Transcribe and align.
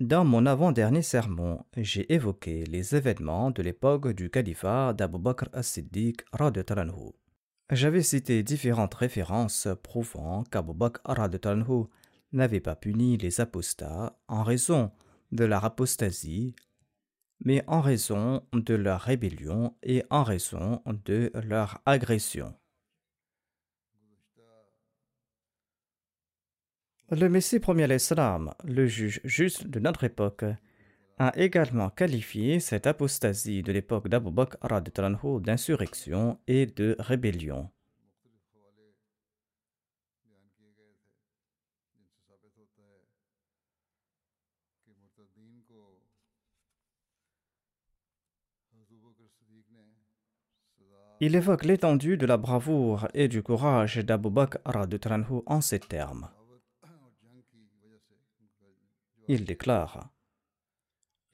Dans 0.00 0.24
mon 0.24 0.46
avant-dernier 0.46 1.02
sermon, 1.02 1.62
j'ai 1.76 2.10
évoqué 2.10 2.64
les 2.64 2.96
événements 2.96 3.50
de 3.50 3.60
l'époque 3.60 4.08
du 4.08 4.30
califat 4.30 4.94
d'Abu 4.94 5.18
Bakr 5.18 5.50
as-Siddiq 5.52 6.24
J'avais 7.70 8.02
cité 8.02 8.42
différentes 8.42 8.94
références 8.94 9.68
prouvant 9.82 10.44
qu'Abu 10.44 10.72
Bakr 10.72 11.02
n'avait 12.32 12.60
pas 12.60 12.76
puni 12.76 13.18
les 13.18 13.42
apostats 13.42 14.18
en 14.26 14.42
raison 14.42 14.90
de 15.32 15.44
leur 15.44 15.66
apostasie, 15.66 16.56
mais 17.44 17.62
en 17.66 17.82
raison 17.82 18.42
de 18.54 18.72
leur 18.72 19.02
rébellion 19.02 19.74
et 19.82 20.02
en 20.08 20.24
raison 20.24 20.80
de 20.86 21.30
leur 21.34 21.82
agression. 21.84 22.54
Le 27.12 27.28
Messie 27.28 27.58
premier 27.58 27.88
l'Islam, 27.88 28.54
le 28.62 28.86
juge 28.86 29.20
juste 29.24 29.66
de 29.66 29.80
notre 29.80 30.04
époque, 30.04 30.44
a 31.18 31.36
également 31.36 31.90
qualifié 31.90 32.60
cette 32.60 32.86
apostasie 32.86 33.64
de 33.64 33.72
l'époque 33.72 34.06
d'Abu 34.06 34.30
Bakr 34.30 34.80
d'insurrection 35.40 36.38
et 36.46 36.66
de 36.66 36.94
rébellion. 37.00 37.68
Il 51.18 51.34
évoque 51.34 51.64
l'étendue 51.64 52.16
de 52.16 52.26
la 52.26 52.36
bravoure 52.36 53.08
et 53.14 53.26
du 53.26 53.42
courage 53.42 53.96
d'Abu 53.96 54.30
Bakr 54.30 54.86
en 55.46 55.60
ces 55.60 55.80
termes. 55.80 56.30
Il 59.32 59.44
déclare 59.44 60.10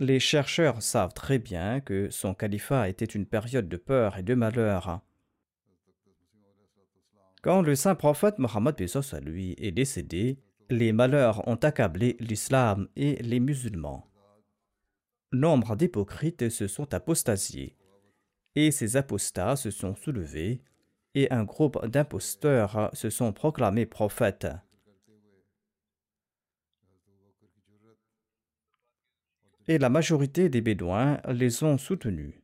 Les 0.00 0.20
chercheurs 0.20 0.82
savent 0.82 1.14
très 1.14 1.38
bien 1.38 1.80
que 1.80 2.10
son 2.10 2.34
califat 2.34 2.90
était 2.90 3.06
une 3.06 3.24
période 3.24 3.70
de 3.70 3.78
peur 3.78 4.18
et 4.18 4.22
de 4.22 4.34
malheur. 4.34 5.00
Quand 7.42 7.62
le 7.62 7.74
saint 7.74 7.94
prophète 7.94 8.38
Mohammed 8.38 8.76
à 9.12 9.20
lui 9.20 9.54
est 9.56 9.70
décédé, 9.70 10.38
les 10.68 10.92
malheurs 10.92 11.48
ont 11.48 11.54
accablé 11.54 12.18
l'islam 12.20 12.86
et 12.96 13.14
les 13.22 13.40
musulmans. 13.40 14.06
Nombre 15.32 15.74
d'hypocrites 15.74 16.50
se 16.50 16.66
sont 16.66 16.92
apostasiés, 16.92 17.78
et 18.56 18.72
ces 18.72 18.98
apostats 18.98 19.56
se 19.56 19.70
sont 19.70 19.94
soulevés, 19.94 20.60
et 21.14 21.32
un 21.32 21.44
groupe 21.44 21.82
d'imposteurs 21.86 22.90
se 22.92 23.08
sont 23.08 23.32
proclamés 23.32 23.86
prophètes. 23.86 24.48
Et 29.68 29.78
la 29.78 29.88
majorité 29.88 30.48
des 30.48 30.60
Bédouins 30.60 31.20
les 31.28 31.62
ont 31.62 31.78
soutenus. 31.78 32.34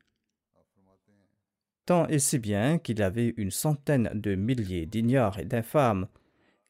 Tant 1.86 2.06
et 2.08 2.18
si 2.18 2.38
bien 2.38 2.78
qu'il 2.78 3.00
y 3.00 3.02
avait 3.02 3.34
une 3.36 3.50
centaine 3.50 4.10
de 4.14 4.34
milliers 4.34 4.86
d'ignares 4.86 5.38
et 5.38 5.44
d'infâmes 5.44 6.06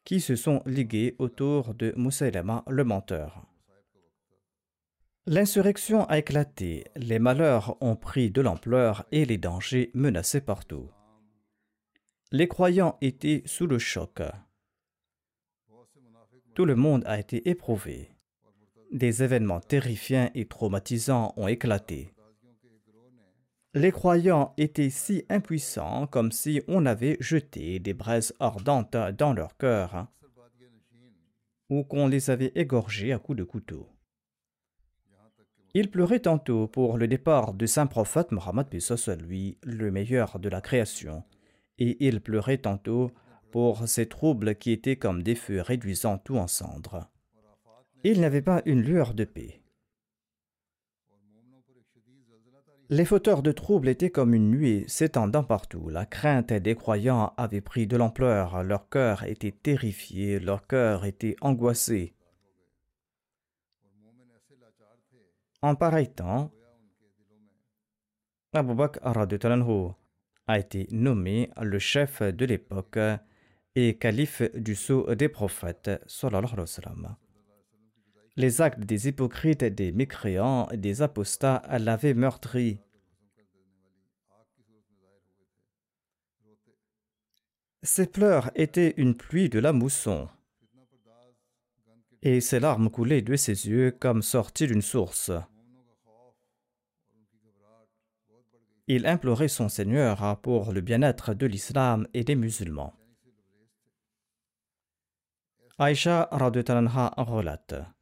qui 0.03 0.19
se 0.19 0.35
sont 0.35 0.61
ligués 0.65 1.15
autour 1.19 1.73
de 1.75 1.93
Moussaïlama 1.95 2.63
le 2.67 2.83
menteur. 2.83 3.45
L'insurrection 5.25 6.03
a 6.05 6.17
éclaté, 6.17 6.83
les 6.97 7.19
malheurs 7.19 7.77
ont 7.81 7.95
pris 7.95 8.29
de 8.29 8.41
l'ampleur 8.41 9.05
et 9.11 9.23
les 9.23 9.37
dangers 9.37 9.89
menaçaient 9.93 10.41
partout. 10.41 10.89
Les 12.31 12.47
croyants 12.47 12.97
étaient 12.99 13.43
sous 13.45 13.67
le 13.67 13.79
choc. 13.79 14.21
Tout 16.55 16.65
le 16.65 16.75
monde 16.75 17.03
a 17.05 17.19
été 17.19 17.47
éprouvé 17.49 18.12
des 18.93 19.23
événements 19.23 19.59
terrifiants 19.59 20.29
et 20.35 20.45
traumatisants 20.45 21.33
ont 21.35 21.47
éclaté. 21.47 22.13
Les 23.73 23.91
croyants 23.91 24.53
étaient 24.57 24.91
si 24.91 25.25
impuissants 25.29 26.05
comme 26.05 26.31
si 26.31 26.61
on 26.67 26.85
avait 26.85 27.17
jeté 27.19 27.79
des 27.79 27.95
braises 27.95 28.33
ardentes 28.39 28.95
dans 29.17 29.33
leur 29.33 29.57
cœur 29.57 30.07
ou 31.69 31.83
qu'on 31.83 32.07
les 32.07 32.29
avait 32.29 32.51
égorgés 32.53 33.13
à 33.13 33.17
coups 33.17 33.39
de 33.39 33.43
couteau. 33.43 33.89
Ils 35.73 35.89
pleuraient 35.89 36.19
tantôt 36.19 36.67
pour 36.67 36.99
le 36.99 37.07
départ 37.07 37.55
du 37.55 37.65
saint 37.65 37.87
prophète 37.87 38.31
Mohammed 38.31 38.67
lui, 39.21 39.57
le 39.63 39.89
meilleur 39.89 40.37
de 40.37 40.49
la 40.49 40.61
création, 40.61 41.23
et 41.79 42.05
ils 42.05 42.21
pleuraient 42.21 42.59
tantôt 42.59 43.09
pour 43.51 43.87
ces 43.87 44.05
troubles 44.05 44.55
qui 44.55 44.71
étaient 44.71 44.97
comme 44.97 45.23
des 45.23 45.33
feux 45.33 45.61
réduisant 45.61 46.19
tout 46.19 46.37
en 46.37 46.47
cendres. 46.47 47.09
Il 48.03 48.19
n'avait 48.19 48.41
pas 48.41 48.61
une 48.65 48.81
lueur 48.81 49.13
de 49.13 49.23
paix. 49.23 49.63
Les 52.89 53.05
fauteurs 53.05 53.41
de 53.41 53.51
troubles 53.53 53.87
étaient 53.87 54.09
comme 54.11 54.33
une 54.33 54.51
nuée 54.51 54.83
s'étendant 54.87 55.43
partout. 55.43 55.87
La 55.89 56.05
crainte 56.05 56.51
des 56.51 56.75
croyants 56.75 57.33
avait 57.37 57.61
pris 57.61 57.87
de 57.87 57.95
l'ampleur, 57.95 58.61
leur 58.63 58.89
cœur 58.89 59.23
était 59.23 59.53
terrifié, 59.53 60.39
leur 60.39 60.67
cœur 60.67 61.05
était 61.05 61.37
angoissé. 61.41 62.13
En 65.61 65.75
pareil 65.75 66.09
temps, 66.09 66.51
Abu 68.51 68.75
Bakr 68.75 69.17
a 70.47 70.59
été 70.59 70.87
nommé 70.91 71.49
le 71.61 71.79
chef 71.79 72.21
de 72.21 72.45
l'époque 72.45 72.99
et 73.75 73.97
calife 73.97 74.41
du 74.55 74.75
sceau 74.75 75.15
des 75.15 75.29
prophètes. 75.29 75.89
Les 78.35 78.61
actes 78.61 78.79
des 78.79 79.07
hypocrites, 79.07 79.63
des 79.63 79.91
mécréants 79.91 80.67
et 80.69 80.77
des 80.77 81.03
apostats 81.03 81.61
l'avaient 81.69 82.15
meurtri. 82.15 82.79
Ses 87.83 88.07
pleurs 88.07 88.49
étaient 88.55 88.95
une 88.97 89.15
pluie 89.15 89.49
de 89.49 89.59
la 89.59 89.73
mousson, 89.73 90.29
et 92.23 92.41
ses 92.41 92.59
larmes 92.59 92.89
coulaient 92.89 93.21
de 93.21 93.35
ses 93.35 93.67
yeux 93.67 93.91
comme 93.91 94.21
sorties 94.21 94.67
d'une 94.67 94.81
source. 94.81 95.31
Il 98.87 99.05
implorait 99.05 99.47
son 99.47 99.69
Seigneur 99.69 100.39
pour 100.41 100.71
le 100.71 100.81
bien-être 100.81 101.33
de 101.33 101.45
l'islam 101.45 102.07
et 102.13 102.23
des 102.23 102.35
musulmans. 102.35 102.93
Aïcha 105.77 106.29
relate 106.31 107.92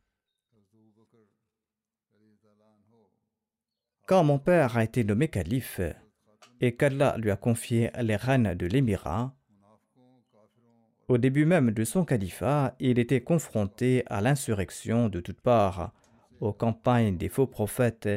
Quand 4.11 4.25
mon 4.25 4.39
père 4.39 4.75
a 4.75 4.83
été 4.83 5.05
nommé 5.05 5.29
calife 5.29 5.79
et 6.59 6.75
qu'Allah 6.75 7.15
lui 7.17 7.31
a 7.31 7.37
confié 7.37 7.91
les 8.01 8.17
rênes 8.17 8.55
de 8.55 8.65
l'émirat, 8.65 9.33
au 11.07 11.17
début 11.17 11.45
même 11.45 11.71
de 11.71 11.85
son 11.85 12.03
califat, 12.03 12.75
il 12.81 12.99
était 12.99 13.21
confronté 13.21 14.03
à 14.07 14.19
l'insurrection 14.19 15.07
de 15.07 15.21
toutes 15.21 15.39
parts, 15.39 15.93
aux 16.41 16.51
campagnes 16.51 17.15
des 17.15 17.29
faux 17.29 17.47
prophètes 17.47 18.09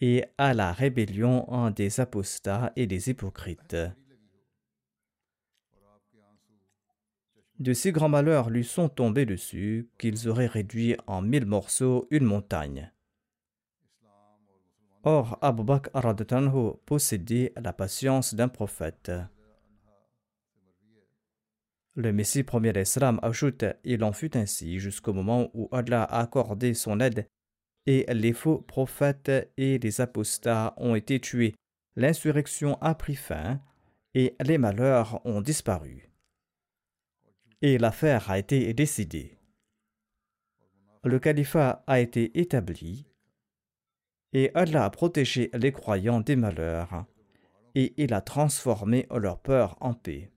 et 0.00 0.24
à 0.38 0.54
la 0.54 0.72
rébellion 0.72 1.44
des 1.74 1.98
apostats 1.98 2.72
et 2.76 2.86
des 2.86 3.10
hypocrites. 3.10 3.76
De 7.58 7.72
si 7.72 7.90
grands 7.90 8.08
malheurs 8.08 8.48
lui 8.48 8.62
sont 8.62 8.88
tombés 8.88 9.26
dessus 9.26 9.90
qu'ils 9.98 10.28
auraient 10.28 10.46
réduit 10.46 10.94
en 11.08 11.20
mille 11.20 11.46
morceaux 11.46 12.06
une 12.12 12.26
montagne. 12.26 12.92
Or, 15.04 15.36
Abu 15.42 15.64
Bakr 15.64 16.00
possédait 16.86 17.52
la 17.56 17.72
patience 17.72 18.34
d'un 18.34 18.48
prophète. 18.48 19.10
Le 21.94 22.12
Messie 22.12 22.44
premier 22.44 22.72
d'Islam 22.72 23.18
ajoute 23.22 23.64
Il 23.84 24.04
en 24.04 24.12
fut 24.12 24.36
ainsi 24.36 24.78
jusqu'au 24.78 25.12
moment 25.12 25.50
où 25.54 25.68
Allah 25.72 26.04
a 26.04 26.20
accordé 26.20 26.72
son 26.72 27.00
aide 27.00 27.26
et 27.86 28.06
les 28.14 28.32
faux 28.32 28.58
prophètes 28.58 29.52
et 29.56 29.78
les 29.78 30.00
apostats 30.00 30.72
ont 30.76 30.94
été 30.94 31.20
tués. 31.20 31.54
L'insurrection 31.96 32.80
a 32.80 32.94
pris 32.94 33.16
fin 33.16 33.60
et 34.14 34.36
les 34.40 34.56
malheurs 34.56 35.20
ont 35.26 35.40
disparu. 35.40 36.10
Et 37.60 37.76
l'affaire 37.76 38.30
a 38.30 38.38
été 38.38 38.72
décidée. 38.72 39.38
Le 41.04 41.18
califat 41.18 41.82
a 41.88 41.98
été 41.98 42.38
établi 42.40 43.11
et 44.32 44.50
Allah 44.54 44.84
a 44.84 44.90
protégé 44.90 45.50
les 45.54 45.72
croyants 45.72 46.20
des 46.20 46.36
malheurs 46.36 47.04
et 47.74 47.94
il 47.96 48.12
a 48.12 48.20
transformé 48.20 49.06
leur 49.10 49.38
peur 49.38 49.76
en 49.80 49.94
paix. 49.94 50.30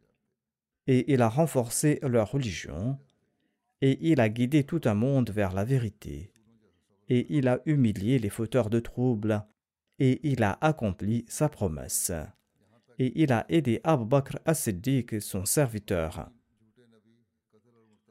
Et 0.87 1.11
il 1.13 1.21
a 1.21 1.29
renforcé 1.29 1.99
leur 2.03 2.31
religion 2.31 2.97
et 3.81 3.97
il 4.09 4.19
a 4.21 4.29
guidé 4.29 4.63
tout 4.63 4.81
un 4.85 4.93
monde 4.93 5.29
vers 5.31 5.53
la 5.53 5.65
vérité 5.65 6.31
et 7.09 7.27
il 7.29 7.47
a 7.47 7.61
humilié 7.65 8.19
les 8.19 8.29
fauteurs 8.29 8.69
de 8.69 8.79
troubles, 8.79 9.45
et 9.99 10.19
il 10.29 10.43
a 10.43 10.57
accompli 10.61 11.25
sa 11.27 11.49
promesse. 11.49 12.11
Et 12.99 13.21
il 13.21 13.31
a 13.31 13.45
aidé 13.49 13.81
Abu 13.83 14.05
Bakr 14.05 14.39
as-Siddiq, 14.45 15.21
son 15.21 15.45
serviteur. 15.45 16.29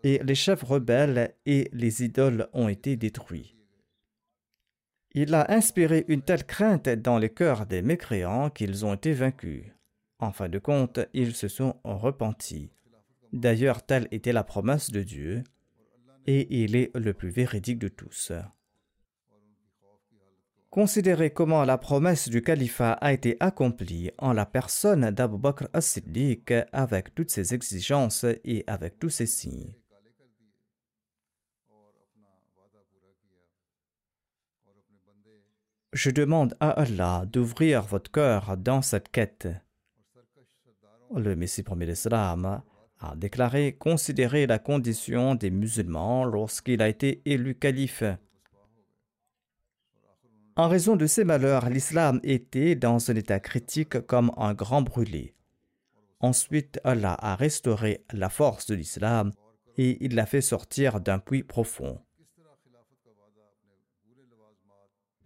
Et 0.03 0.19
les 0.23 0.35
chefs 0.35 0.63
rebelles 0.63 1.35
et 1.47 1.69
les 1.73 2.05
idoles 2.05 2.49
ont 2.53 2.69
été 2.69 2.97
détruits. 2.97 3.57
Il 5.17 5.33
a 5.35 5.53
inspiré 5.53 6.05
une 6.09 6.23
telle 6.23 6.45
crainte 6.45 6.89
dans 6.89 7.19
les 7.19 7.31
cœurs 7.31 7.67
des 7.67 7.83
mécréants 7.83 8.51
qu'ils 8.51 8.85
ont 8.85 8.95
été 8.95 9.13
vaincus. 9.13 9.65
En 10.19 10.33
fin 10.33 10.49
de 10.49 10.59
compte, 10.59 10.99
ils 11.13 11.37
se 11.37 11.47
sont 11.47 11.77
repentis. 11.85 12.73
D'ailleurs, 13.33 13.85
telle 13.85 14.09
était 14.11 14.33
la 14.33 14.43
promesse 14.43 14.91
de 14.91 15.03
Dieu, 15.03 15.45
et 16.27 16.63
il 16.63 16.75
est 16.75 16.91
le 16.97 17.15
plus 17.15 17.31
véridique 17.31 17.79
de 17.79 17.89
tous. 17.89 18.33
Considérez 20.71 21.31
comment 21.31 21.65
la 21.65 21.79
promesse 21.79 22.29
du 22.29 22.43
califat 22.43 22.95
a 22.95 23.13
été 23.13 23.37
accomplie 23.39 24.11
en 24.19 24.33
la 24.33 24.47
personne 24.47 25.11
d'Abu 25.11 25.39
Bakr 25.39 25.69
as-Siddiq 25.73 26.53
avec 26.73 27.15
toutes 27.15 27.31
ses 27.31 27.55
exigences 27.55 28.27
et 28.45 28.65
avec 28.67 28.99
tous 28.99 29.11
ses 29.11 29.27
signes. 29.27 29.77
Je 35.93 36.11
demande 36.11 36.57
à 36.59 36.71
Allah 36.71 37.25
d'ouvrir 37.27 37.83
votre 37.83 38.11
cœur 38.11 38.57
dans 38.57 38.83
cette 38.83 39.11
quête. 39.11 39.49
Le 41.15 41.37
Messie 41.37 41.63
premier 41.63 41.87
d'Islam 41.87 42.63
a 42.99 43.15
déclaré 43.17 43.75
considérer 43.75 44.47
la 44.47 44.59
condition 44.59 45.37
des 45.37 45.51
musulmans 45.51 46.25
lorsqu'il 46.25 46.83
a 46.83 46.89
été 46.89 47.23
élu 47.25 47.55
calife. 47.55 48.03
En 50.57 50.69
raison 50.69 50.97
de 50.97 51.07
ces 51.07 51.25
malheurs, 51.25 51.69
l'islam 51.69 52.21
était 52.23 52.75
dans 52.75 53.11
un 53.11 53.15
état 53.15 53.41
critique 53.41 54.01
comme 54.07 54.33
un 54.37 54.55
grand 54.55 54.83
brûlé. 54.83 55.35
Ensuite, 56.21 56.81
Allah 56.85 57.17
a 57.21 57.37
restauré 57.37 58.05
la 58.13 58.29
force 58.29 58.67
de 58.67 58.75
l'islam 58.75 59.33
et 59.77 60.05
il 60.05 60.15
l'a 60.15 60.27
fait 60.27 60.41
sortir 60.41 61.01
d'un 61.01 61.19
puits 61.19 61.43
profond. 61.43 62.01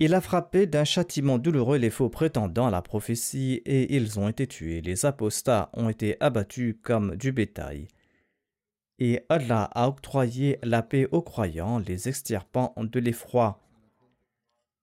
Il 0.00 0.14
a 0.14 0.20
frappé 0.20 0.68
d'un 0.68 0.84
châtiment 0.84 1.38
douloureux 1.38 1.78
les 1.78 1.90
faux 1.90 2.08
prétendants 2.08 2.68
à 2.68 2.70
la 2.70 2.82
prophétie 2.82 3.62
et 3.64 3.96
ils 3.96 4.20
ont 4.20 4.28
été 4.28 4.46
tués. 4.46 4.80
Les 4.80 5.06
apostats 5.06 5.70
ont 5.72 5.88
été 5.88 6.16
abattus 6.20 6.76
comme 6.82 7.16
du 7.16 7.32
bétail. 7.32 7.88
Et 9.00 9.24
Allah 9.28 9.64
a 9.74 9.88
octroyé 9.88 10.60
la 10.62 10.82
paix 10.82 11.08
aux 11.10 11.22
croyants, 11.22 11.78
les 11.78 12.08
extirpant 12.08 12.74
de 12.76 13.00
l'effroi. 13.00 13.60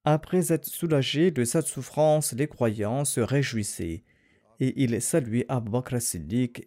Après 0.03 0.51
être 0.51 0.65
soulagés 0.65 1.31
de 1.31 1.45
cette 1.45 1.67
souffrance, 1.67 2.33
les 2.33 2.47
croyants 2.47 3.05
se 3.05 3.21
réjouissaient 3.21 4.03
et 4.59 4.83
ils 4.83 5.01
saluaient 5.01 5.45
Abu 5.47 5.71
Bakr 5.71 5.95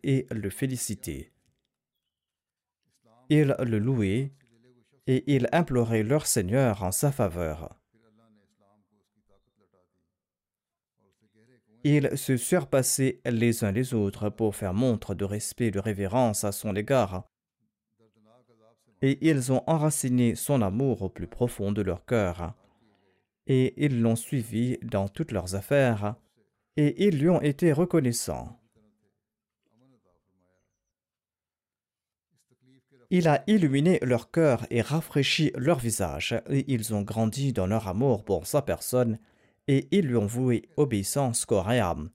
et 0.02 0.26
le 0.30 0.50
félicitaient. 0.50 1.32
Ils 3.28 3.54
le 3.60 3.78
louaient 3.78 4.32
et 5.06 5.34
ils 5.34 5.48
imploraient 5.52 6.02
leur 6.02 6.26
Seigneur 6.26 6.82
en 6.82 6.92
sa 6.92 7.12
faveur. 7.12 7.77
Ils 11.84 12.16
se 12.16 12.36
surpassaient 12.36 13.20
les 13.24 13.64
uns 13.64 13.72
les 13.72 13.94
autres 13.94 14.30
pour 14.30 14.56
faire 14.56 14.74
montre 14.74 15.14
de 15.14 15.24
respect 15.24 15.66
et 15.66 15.70
de 15.70 15.78
révérence 15.78 16.44
à 16.44 16.52
son 16.52 16.74
égard. 16.74 17.28
Et 19.00 19.18
ils 19.28 19.52
ont 19.52 19.62
enraciné 19.66 20.34
son 20.34 20.60
amour 20.60 21.02
au 21.02 21.08
plus 21.08 21.28
profond 21.28 21.70
de 21.72 21.82
leur 21.82 22.04
cœur 22.04 22.54
et 23.48 23.72
ils 23.82 24.00
l'ont 24.00 24.16
suivi 24.16 24.78
dans 24.82 25.08
toutes 25.08 25.32
leurs 25.32 25.54
affaires, 25.54 26.14
et 26.76 27.06
ils 27.08 27.18
lui 27.18 27.30
ont 27.30 27.40
été 27.40 27.72
reconnaissants. 27.72 28.60
Il 33.10 33.26
a 33.26 33.42
illuminé 33.46 33.98
leur 34.02 34.30
cœur 34.30 34.66
et 34.68 34.82
rafraîchi 34.82 35.50
leur 35.56 35.78
visage, 35.78 36.38
et 36.50 36.70
ils 36.70 36.94
ont 36.94 37.00
grandi 37.00 37.54
dans 37.54 37.66
leur 37.66 37.88
amour 37.88 38.22
pour 38.22 38.46
sa 38.46 38.60
personne, 38.60 39.18
et 39.68 39.86
ils 39.90 40.06
lui 40.06 40.16
ont 40.16 40.26
voué 40.26 40.68
obéissance 40.76 41.46
âme, 41.50 42.10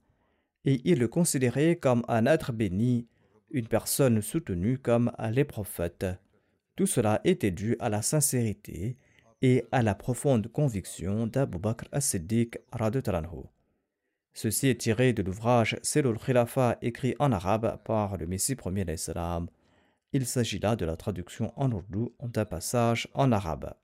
et 0.64 0.80
ils 0.84 0.98
le 0.98 1.08
considéraient 1.08 1.76
comme 1.76 2.04
un 2.08 2.26
être 2.26 2.52
béni, 2.52 3.06
une 3.50 3.68
personne 3.68 4.20
soutenue 4.20 4.78
comme 4.78 5.12
les 5.30 5.44
prophètes. 5.44 6.06
Tout 6.76 6.86
cela 6.86 7.20
était 7.24 7.52
dû 7.52 7.76
à 7.78 7.88
la 7.88 8.02
sincérité 8.02 8.96
et 9.42 9.64
à 9.70 9.82
la 9.82 9.94
profonde 9.94 10.48
conviction 10.48 11.28
d'Abu 11.28 11.58
Bakr 11.58 11.84
as-Siddiq 11.92 12.58
Ceci 14.32 14.66
est 14.66 14.80
tiré 14.80 15.12
de 15.12 15.22
l'ouvrage 15.22 15.78
Selul 15.82 16.18
Khilafa 16.18 16.76
écrit 16.82 17.14
en 17.20 17.30
arabe 17.30 17.78
par 17.84 18.16
le 18.16 18.26
Messie 18.26 18.56
premier 18.56 18.84
d'Islam. 18.84 19.48
Il 20.12 20.26
s'agit 20.26 20.58
là 20.58 20.74
de 20.74 20.84
la 20.84 20.96
traduction 20.96 21.52
en 21.56 21.70
ourdou 21.70 22.12
d'un 22.20 22.44
passage 22.44 23.06
en 23.14 23.30
arabe. 23.30 23.74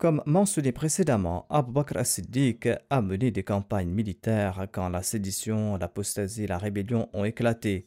Comme 0.00 0.22
mentionné 0.24 0.72
précédemment, 0.72 1.44
Abu 1.50 1.72
Bakr 1.72 1.98
as-Siddiq 1.98 2.70
a 2.88 3.02
mené 3.02 3.30
des 3.30 3.44
campagnes 3.44 3.90
militaires 3.90 4.66
quand 4.72 4.88
la 4.88 5.02
sédition, 5.02 5.76
l'apostasie 5.76 6.44
et 6.44 6.46
la 6.46 6.56
rébellion 6.56 7.10
ont 7.12 7.26
éclaté. 7.26 7.86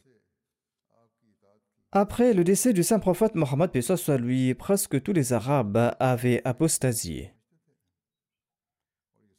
Après 1.91 2.35
le 2.35 2.43
décès 2.43 2.71
du 2.71 2.83
saint 2.83 2.99
prophète 2.99 3.33
Mohammed 3.33 3.81
soit 3.81 4.17
lui, 4.17 4.53
presque 4.53 5.01
tous 5.01 5.11
les 5.11 5.33
Arabes 5.33 5.95
avaient 5.99 6.43
apostasié. 6.45 7.33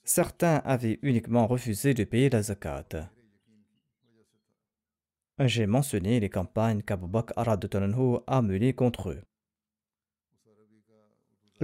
Certains 0.02 0.56
avaient 0.64 0.98
uniquement 1.02 1.46
refusé 1.46 1.94
de 1.94 2.02
payer 2.02 2.28
la 2.28 2.42
zakat. 2.42 3.08
J'ai 5.38 5.66
mentionné 5.66 6.18
les 6.18 6.28
campagnes 6.28 6.82
qu'Abu 6.82 7.06
Bakr 7.06 7.34
a 7.38 8.42
menées 8.42 8.72
contre 8.72 9.10
eux. 9.10 9.22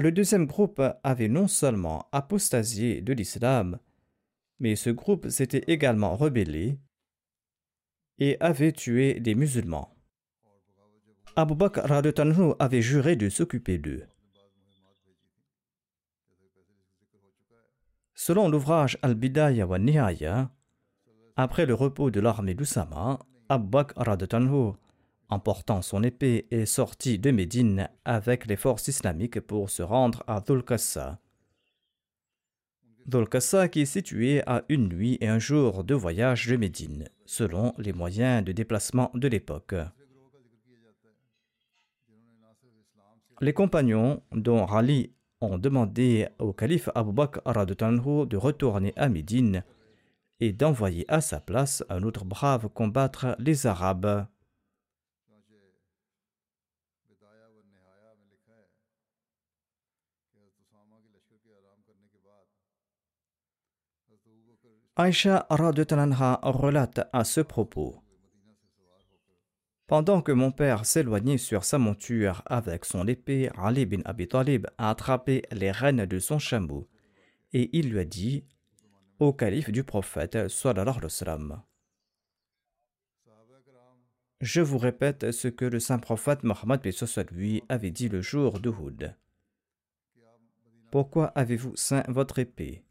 Le 0.00 0.12
deuxième 0.12 0.47
groupe 0.47 0.80
avait 1.04 1.28
non 1.28 1.47
seulement 1.47 2.09
apostasié 2.11 3.02
de 3.02 3.12
l'islam, 3.12 3.78
mais 4.59 4.75
ce 4.75 4.88
groupe 4.88 5.28
s'était 5.28 5.64
également 5.66 6.16
rebellé 6.16 6.78
et 8.19 8.38
avait 8.40 8.73
tué 8.73 9.21
des 9.21 9.35
musulmans. 9.35 9.95
Abu 11.37 11.54
Bakr 11.54 11.92
avait 12.59 12.80
juré 12.80 13.14
de 13.14 13.28
s'occuper 13.28 13.76
d'eux. 13.76 14.07
Selon 18.14 18.49
l'ouvrage 18.49 18.97
Al-Bidaya 19.02 19.66
wa 19.66 19.78
Nihaya, 19.78 20.50
après 21.37 21.66
le 21.66 21.75
repos 21.75 22.11
de 22.11 22.21
l'armée 22.21 22.54
d'Oussama, 22.54 23.19
Abu 23.50 23.69
Bakr 23.69 24.02
emportant 25.31 25.83
son 25.83 26.03
épée, 26.03 26.47
est 26.51 26.67
sorti 26.67 27.19
de 27.19 27.31
Médine 27.31 27.89
avec 28.05 28.47
les 28.47 28.57
forces 28.57 28.89
islamiques 28.89 29.41
pour 29.41 29.71
se 29.71 29.83
rendre 29.83 30.23
à 30.27 30.41
Dhul-Qassa. 30.41 31.19
Dhul-Qassa 33.07 33.69
qui 33.69 33.81
est 33.81 33.87
situé 33.87 34.43
à 34.47 34.65
une 34.69 34.89
nuit 34.89 35.19
et 35.21 35.29
un 35.29 35.39
jour 35.39 35.85
de 35.85 35.95
voyage 35.95 36.47
de 36.47 36.57
Médine, 36.57 37.09
selon 37.25 37.73
les 37.79 37.93
moyens 37.93 38.45
de 38.45 38.53
déplacement 38.53 39.11
de 39.15 39.29
l'époque. 39.29 39.75
Les 43.41 43.55
compagnons, 43.55 44.23
dont 44.33 44.67
Rali, 44.67 45.13
ont 45.41 45.57
demandé 45.57 46.29
au 46.39 46.53
calife 46.53 46.91
Abu 46.95 47.13
Bakr 47.13 47.41
de 47.67 48.37
retourner 48.37 48.93
à 48.97 49.09
Médine 49.09 49.65
et 50.41 50.53
d'envoyer 50.53 51.05
à 51.09 51.21
sa 51.21 51.41
place 51.41 51.83
un 51.89 52.03
autre 52.03 52.25
brave 52.25 52.69
combattre 52.69 53.37
les 53.39 53.67
Arabes. 53.67 54.27
Aïcha 64.97 65.47
relate 65.49 67.09
à 67.12 67.25
ce 67.25 67.40
propos. 67.40 67.97
Pendant 69.87 70.23
que 70.23 70.32
mon 70.32 70.52
père 70.52 70.87
s'éloignait 70.87 71.38
sur 71.38 71.64
sa 71.64 71.78
monture 71.78 72.42
avec 72.47 72.85
son 72.85 73.09
épée, 73.09 73.50
Ali 73.56 73.87
bin 73.87 74.02
Abi 74.04 74.28
Talib 74.28 74.66
a 74.78 74.90
attrapé 74.90 75.42
les 75.50 75.70
rênes 75.70 76.06
de 76.06 76.18
son 76.18 76.38
chameau 76.38 76.88
et 77.52 77.76
il 77.76 77.90
lui 77.90 77.99
a 77.99 78.04
dit 78.04 78.44
au 79.18 79.32
calife 79.32 79.70
du 79.70 79.82
prophète 79.85 80.38
Je 84.40 84.61
vous 84.61 84.78
répète 84.78 85.32
ce 85.32 85.49
que 85.49 85.64
le 85.64 85.80
saint 85.80 85.99
prophète 85.99 86.44
Mohammed 86.44 86.80
lui 87.32 87.62
avait 87.68 87.90
dit 87.90 88.09
le 88.09 88.23
jour 88.23 88.61
de 88.61 88.70
Houd. 88.70 89.14
Pourquoi 90.90 91.26
avez-vous 91.26 91.76
ceint 91.76 92.04
votre 92.09 92.38
épée? 92.38 92.85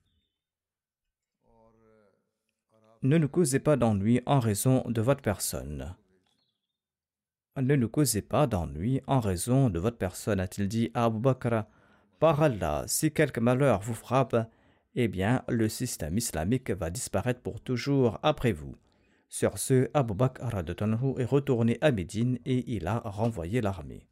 Ne 3.01 3.17
nous 3.17 3.29
causez 3.29 3.59
pas 3.59 3.77
d'ennui 3.77 4.19
en 4.25 4.41
raison 4.41 4.83
de 4.89 4.99
votre 4.99 5.21
personne. 5.21 5.95
Ne 7.55 7.75
nous 7.77 7.87
causez 7.87 8.21
pas 8.21 8.45
d'ennui 8.45 8.99
en 9.07 9.21
raison 9.21 9.69
de 9.69 9.79
votre 9.79 9.97
personne, 9.97 10.41
a-t-il 10.41 10.67
dit 10.67 10.91
à 10.93 11.05
Abu 11.05 11.19
Bakr. 11.19 11.63
Par 12.19 12.41
Allah, 12.41 12.83
si 12.87 13.13
quelque 13.13 13.39
malheur 13.39 13.79
vous 13.79 13.93
frappe, 13.93 14.35
eh 14.95 15.07
bien, 15.07 15.43
le 15.47 15.69
système 15.69 16.17
islamique 16.17 16.71
va 16.71 16.89
disparaître 16.89 17.39
pour 17.39 17.61
toujours 17.61 18.19
après 18.21 18.51
vous. 18.51 18.75
Sur 19.29 19.59
ce, 19.59 19.89
Abu 19.93 20.13
Bakr 20.13 20.57
est 20.57 21.25
retourné 21.25 21.77
à 21.79 21.91
Médine 21.91 22.37
et 22.45 22.69
il 22.75 22.85
a 22.85 22.99
renvoyé 22.99 23.61
l'armée. 23.61 24.08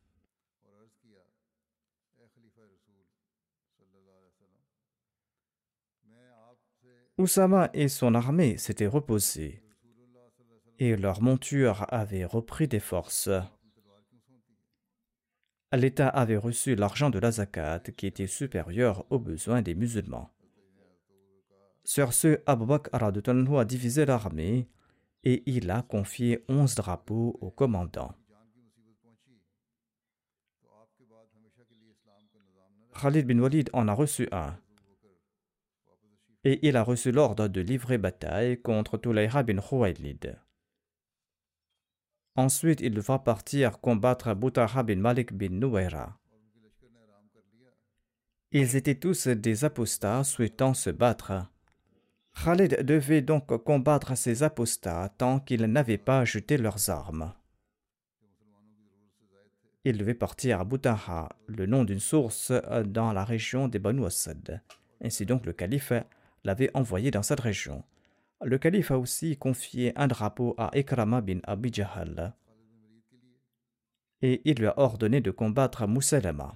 Oussama 7.18 7.70
et 7.74 7.88
son 7.88 8.14
armée 8.14 8.58
s'étaient 8.58 8.88
reposés 8.88 9.64
et 10.80 10.96
leur 10.96 11.22
monture 11.22 11.86
avait 11.90 12.26
repris 12.26 12.68
des 12.68 12.80
forces. 12.80 13.30
L'État 15.74 16.08
avait 16.08 16.38
reçu 16.38 16.76
l'argent 16.76 17.10
de 17.10 17.20
la 17.20 17.32
zakat 17.32 17.80
qui 17.98 18.08
était 18.08 18.28
supérieur 18.28 19.06
aux 19.10 19.20
besoins 19.20 19.62
des 19.62 19.76
musulmans. 19.76 20.30
Sur 21.84 22.14
ce, 22.14 22.42
Abu 22.46 22.66
Bakr 22.66 23.04
a 23.04 23.66
divisé 23.66 24.06
l'armée 24.06 24.68
et 25.24 25.44
il 25.46 25.72
a 25.72 25.82
confié 25.82 26.44
onze 26.48 26.76
drapeaux 26.76 27.38
au 27.42 27.50
commandant. 27.50 28.14
Khalid 33.02 33.28
bin 33.28 33.40
Walid 33.40 33.70
en 33.74 33.88
a 33.88 33.94
reçu 33.94 34.28
un. 34.32 34.58
Et 36.50 36.66
il 36.66 36.78
a 36.78 36.84
reçu 36.84 37.12
l'ordre 37.12 37.50
de 37.50 37.60
livrer 37.60 37.98
bataille 37.98 38.62
contre 38.62 38.98
Tulayha 38.98 39.44
bin 39.44 39.60
Khuwaylid. 39.60 40.40
Ensuite, 42.38 42.80
il 42.80 42.94
devra 42.94 43.22
partir 43.22 43.82
combattre 43.82 44.34
Boutaha 44.34 44.84
bin 44.84 44.96
Malik 44.96 45.34
bin 45.34 45.50
Nuwaira. 45.50 46.18
Ils 48.54 48.78
étaient 48.78 48.96
tous 48.96 49.28
des 49.28 49.66
apostats 49.66 50.24
souhaitant 50.24 50.74
se 50.74 50.90
battre. 50.90 51.34
Khalid 52.42 52.82
devait 52.86 53.22
donc 53.22 53.48
combattre 53.66 54.16
ces 54.16 54.42
apostats 54.42 55.14
tant 55.18 55.42
qu'ils 55.42 55.66
n'avaient 55.66 55.98
pas 55.98 56.24
jeté 56.24 56.56
leurs 56.56 56.90
armes. 56.90 57.34
Il 59.84 59.98
devait 59.98 60.14
partir 60.14 60.62
à 60.62 60.64
Boutaha, 60.64 61.28
le 61.48 61.66
nom 61.66 61.84
d'une 61.84 62.00
source 62.00 62.54
dans 62.86 63.12
la 63.12 63.26
région 63.26 63.68
des 63.68 63.80
Banu 63.80 64.06
Asad. 64.06 64.62
Ainsi 65.02 65.26
donc 65.26 65.46
le 65.46 65.52
calife 65.52 65.92
l'avait 66.44 66.72
envoyé 66.74 67.12
dans 67.12 67.24
cette 67.24 67.40
région. 67.40 67.84
Le 68.44 68.58
calife 68.58 68.92
a 68.92 69.00
aussi 69.00 69.38
confié 69.38 69.94
un 69.96 70.08
drapeau 70.08 70.54
à 70.58 70.70
Ikrama 70.78 71.22
bin 71.22 71.40
Abi 71.44 71.72
Jahal 71.74 72.34
et 74.22 74.42
il 74.46 74.56
lui 74.58 74.68
a 74.68 74.80
ordonné 74.80 75.22
de 75.22 75.32
combattre 75.32 75.88
Moussalama. 75.88 76.56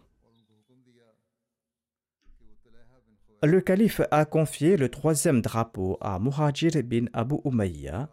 Le 3.43 3.59
calife 3.61 4.01
a 4.11 4.25
confié 4.25 4.77
le 4.77 4.89
troisième 4.89 5.41
drapeau 5.41 5.97
à 5.99 6.19
Muhajir 6.19 6.71
bin 6.83 7.05
Abu 7.13 7.35
Umayya 7.43 8.09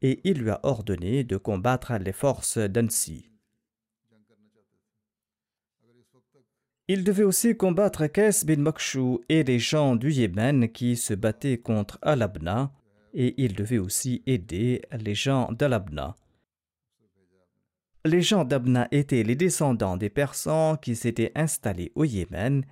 et 0.00 0.20
il 0.24 0.38
lui 0.38 0.50
a 0.50 0.60
ordonné 0.62 1.24
de 1.24 1.36
combattre 1.36 1.94
les 1.98 2.12
forces 2.12 2.58
d'Ansi. 2.58 3.30
Il 6.86 7.02
devait 7.02 7.24
aussi 7.24 7.56
combattre 7.56 8.06
Kais 8.08 8.44
bin 8.44 8.58
Makshu 8.58 9.18
et 9.30 9.42
les 9.42 9.58
gens 9.58 9.96
du 9.96 10.12
Yémen 10.12 10.68
qui 10.68 10.96
se 10.96 11.14
battaient 11.14 11.56
contre 11.56 11.98
Al-Abna 12.02 12.72
et 13.14 13.42
il 13.42 13.54
devait 13.54 13.78
aussi 13.78 14.22
aider 14.26 14.82
les 14.92 15.14
gens 15.14 15.50
d'Al-Abna. 15.52 16.14
Les 18.04 18.20
gens 18.20 18.44
d'Abna 18.44 18.86
étaient 18.90 19.22
les 19.22 19.34
descendants 19.34 19.96
des 19.96 20.10
Persans 20.10 20.76
qui 20.76 20.94
s'étaient 20.94 21.32
installés 21.34 21.90
au 21.94 22.04
Yémen 22.04 22.66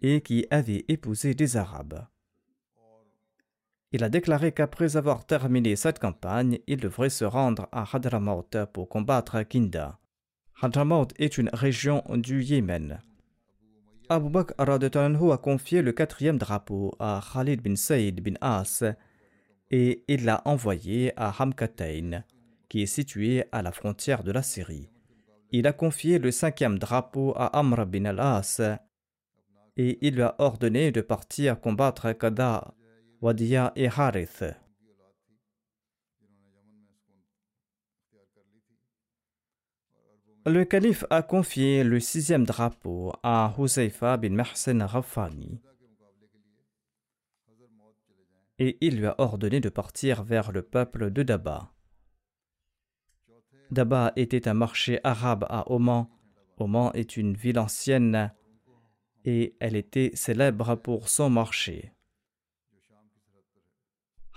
et 0.00 0.22
qui 0.22 0.46
avaient 0.50 0.86
épousé 0.88 1.34
des 1.34 1.58
Arabes. 1.58 2.06
Il 3.92 4.02
a 4.02 4.08
déclaré 4.08 4.52
qu'après 4.52 4.96
avoir 4.96 5.26
terminé 5.26 5.76
cette 5.76 5.98
campagne, 5.98 6.58
il 6.66 6.78
devrait 6.78 7.10
se 7.10 7.26
rendre 7.26 7.68
à 7.72 7.84
Hadramaut 7.92 8.48
pour 8.72 8.88
combattre 8.88 9.42
Kinda. 9.42 9.98
Hadramaut 10.62 11.08
est 11.18 11.36
une 11.36 11.50
région 11.52 12.02
du 12.16 12.42
Yémen. 12.42 13.02
Abu 14.10 14.30
Bakr 14.30 14.54
a 14.58 15.36
confié 15.36 15.82
le 15.82 15.92
quatrième 15.92 16.38
drapeau 16.38 16.94
à 16.98 17.20
Khalid 17.32 17.60
bin 17.60 17.76
Saïd 17.76 18.22
bin 18.22 18.36
As 18.40 18.82
et 19.70 20.02
il 20.08 20.24
l'a 20.24 20.40
envoyé 20.46 21.12
à 21.16 21.30
Hamkatain, 21.38 22.24
qui 22.70 22.82
est 22.82 22.86
situé 22.86 23.44
à 23.52 23.60
la 23.60 23.70
frontière 23.70 24.22
de 24.22 24.32
la 24.32 24.42
Syrie. 24.42 24.88
Il 25.52 25.66
a 25.66 25.74
confié 25.74 26.18
le 26.18 26.30
cinquième 26.30 26.78
drapeau 26.78 27.34
à 27.36 27.58
Amr 27.58 27.84
bin 27.84 28.06
al-As 28.06 28.62
et 29.76 29.98
il 30.00 30.14
lui 30.14 30.22
a 30.22 30.34
ordonné 30.38 30.90
de 30.90 31.02
partir 31.02 31.60
combattre 31.60 32.10
Kada, 32.12 32.72
Wadiya 33.20 33.72
et 33.76 33.88
Harith. 33.88 34.44
Le 40.48 40.64
calife 40.64 41.04
a 41.10 41.22
confié 41.22 41.84
le 41.84 42.00
sixième 42.00 42.44
drapeau 42.44 43.12
à 43.22 43.54
Huzaifa 43.58 44.16
bin 44.16 44.30
Mahsen 44.30 44.82
Rafani 44.82 45.60
et 48.58 48.78
il 48.80 48.96
lui 48.96 49.06
a 49.06 49.14
ordonné 49.18 49.60
de 49.60 49.68
partir 49.68 50.22
vers 50.22 50.50
le 50.50 50.62
peuple 50.62 51.10
de 51.10 51.22
Daba. 51.22 51.70
Daba 53.70 54.12
était 54.16 54.48
un 54.48 54.54
marché 54.54 55.00
arabe 55.04 55.44
à 55.50 55.70
Oman. 55.70 56.08
Oman 56.56 56.92
est 56.94 57.18
une 57.18 57.34
ville 57.34 57.58
ancienne 57.58 58.32
et 59.26 59.54
elle 59.60 59.76
était 59.76 60.12
célèbre 60.14 60.76
pour 60.76 61.10
son 61.10 61.28
marché. 61.28 61.92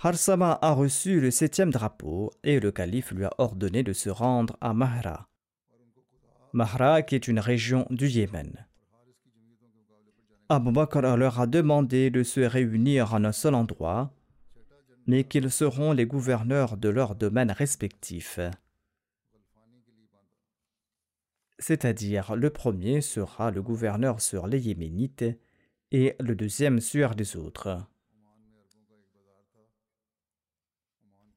Harsama 0.03 0.60
a 0.62 0.74
reçu 0.74 1.22
le 1.22 1.32
septième 1.32 1.72
drapeau 1.72 2.32
et 2.44 2.60
le 2.60 2.74
calife 2.74 3.12
lui 3.12 3.24
a 3.24 3.32
ordonné 3.38 3.82
de 3.82 3.94
se 3.94 4.10
rendre 4.10 4.58
à 4.60 4.74
Mahra. 4.74 5.31
Mahra 6.53 7.01
qui 7.01 7.15
est 7.15 7.27
une 7.27 7.39
région 7.39 7.88
du 7.89 8.08
Yémen. 8.08 8.65
Abu 10.50 10.72
Bakr 10.72 11.15
leur 11.15 11.39
a 11.39 11.48
demandé 11.48 12.10
de 12.10 12.24
se 12.24 12.41
réunir 12.41 13.13
en 13.13 13.24
un 13.24 13.31
seul 13.31 13.55
endroit, 13.55 14.13
mais 15.08 15.24
qu'ils 15.24 15.50
seront 15.50 15.93
les 15.93 16.05
gouverneurs 16.05 16.75
de 16.75 16.89
leurs 16.89 17.15
domaines 17.15 17.51
respectifs. 17.51 18.39
C'est-à-dire, 21.58 22.36
le 22.36 22.50
premier 22.50 23.01
sera 23.01 23.51
le 23.51 23.62
gouverneur 23.62 24.20
sur 24.20 24.48
les 24.48 24.67
Yéménites 24.67 25.25
et 25.91 26.15
le 26.20 26.36
deuxième 26.36 26.79
sur 26.81 27.13
les 27.13 27.38
autres. 27.38 27.86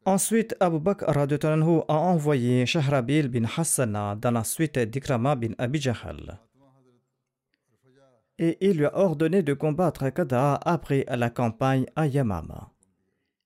Ensuite, 0.06 0.54
Abu 0.60 0.80
Bakr 0.80 1.16
a 1.16 1.94
envoyé 1.94 2.66
Shahrabil 2.66 3.28
bin 3.28 3.44
Hassana 3.44 4.16
dans 4.16 4.30
la 4.32 4.44
suite 4.44 4.78
d'Ikrama 4.78 5.34
bin 5.34 5.52
Abi 5.56 5.80
Jahal. 5.80 6.38
Et 8.38 8.58
il 8.60 8.78
lui 8.78 8.84
a 8.84 8.98
ordonné 8.98 9.42
de 9.42 9.54
combattre 9.54 10.10
Kada 10.10 10.56
après 10.56 11.06
la 11.08 11.30
campagne 11.30 11.86
à 11.96 12.06
Yamama. 12.06 12.70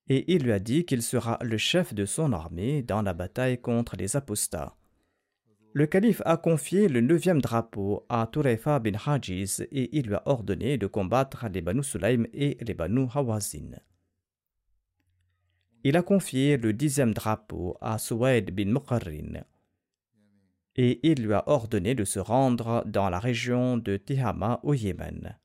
Et 0.09 0.33
il 0.33 0.43
lui 0.43 0.51
a 0.51 0.59
dit 0.59 0.85
qu'il 0.85 1.01
sera 1.01 1.37
le 1.41 1.57
chef 1.57 1.93
de 1.93 2.05
son 2.05 2.33
armée 2.33 2.81
dans 2.81 3.03
la 3.03 3.13
bataille 3.13 3.61
contre 3.61 3.95
les 3.95 4.17
apostats. 4.17 4.75
Le 5.73 5.85
calife 5.85 6.23
a 6.25 6.35
confié 6.35 6.89
le 6.89 6.99
neuvième 6.99 7.41
drapeau 7.41 8.05
à 8.09 8.27
Turefa 8.29 8.79
bin 8.79 8.97
Hajiz 9.05 9.65
et 9.71 9.97
il 9.97 10.07
lui 10.07 10.15
a 10.15 10.23
ordonné 10.25 10.77
de 10.77 10.87
combattre 10.87 11.45
les 11.53 11.61
Banu 11.61 11.83
Sulaim 11.83 12.23
et 12.33 12.57
les 12.59 12.73
Banu 12.73 13.05
Hawazin. 13.13 13.79
Il 15.83 15.95
a 15.95 16.01
confié 16.01 16.57
le 16.57 16.73
dixième 16.73 17.13
drapeau 17.13 17.77
à 17.79 17.97
Suwaid 17.97 18.51
bin 18.51 18.65
Muqarrin 18.65 19.43
et 20.75 20.99
il 21.03 21.23
lui 21.23 21.33
a 21.33 21.43
ordonné 21.47 21.95
de 21.95 22.05
se 22.05 22.19
rendre 22.19 22.83
dans 22.85 23.09
la 23.09 23.19
région 23.19 23.77
de 23.77 23.97
Tihama 23.97 24.59
au 24.63 24.73
Yémen. 24.73 25.37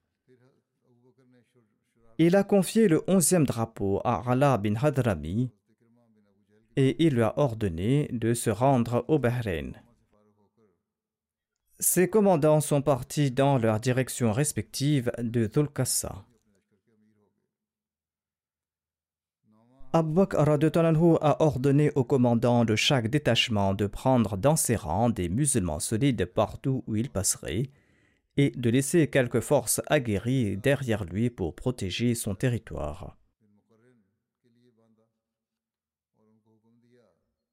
Il 2.19 2.37
a 2.37 2.45
confié 2.45 2.87
le 2.87 3.03
onzième 3.09 3.45
drapeau 3.45 4.01
à 4.05 4.23
Ala 4.29 4.59
bin 4.59 4.75
Hadrami 4.75 5.51
et 6.77 7.05
il 7.05 7.15
lui 7.15 7.23
a 7.23 7.39
ordonné 7.39 8.09
de 8.13 8.35
se 8.35 8.51
rendre 8.51 9.05
au 9.09 9.19
Bahreïn. 9.19 9.73
Ses 11.81 12.09
commandants 12.09 12.61
sont 12.61 12.83
partis 12.83 13.31
dans 13.31 13.59
leur 13.59 13.81
direction 13.81 14.33
respective 14.33 15.11
de 15.19 15.47
Dhul-Qassa. 15.47 16.25
Abu 19.97 20.13
Bakr 20.13 20.49
a 21.21 21.37
ordonné 21.41 21.93
aux 21.95 22.03
commandants 22.03 22.65
de 22.65 22.75
chaque 22.75 23.07
détachement 23.07 23.75
de 23.75 23.87
prendre 23.87 24.37
dans 24.37 24.57
ses 24.57 24.75
rangs 24.75 25.09
des 25.09 25.29
musulmans 25.29 25.79
solides 25.79 26.25
partout 26.25 26.83
où 26.89 26.97
ils 26.97 27.11
passeraient 27.11 27.71
et 28.37 28.51
de 28.51 28.71
laisser 28.71 29.07
quelques 29.07 29.39
forces 29.39 29.81
aguerries 29.87 30.57
derrière 30.57 31.05
lui 31.05 31.31
pour 31.31 31.55
protéger 31.55 32.17
son 32.17 32.35
territoire. 32.35 33.17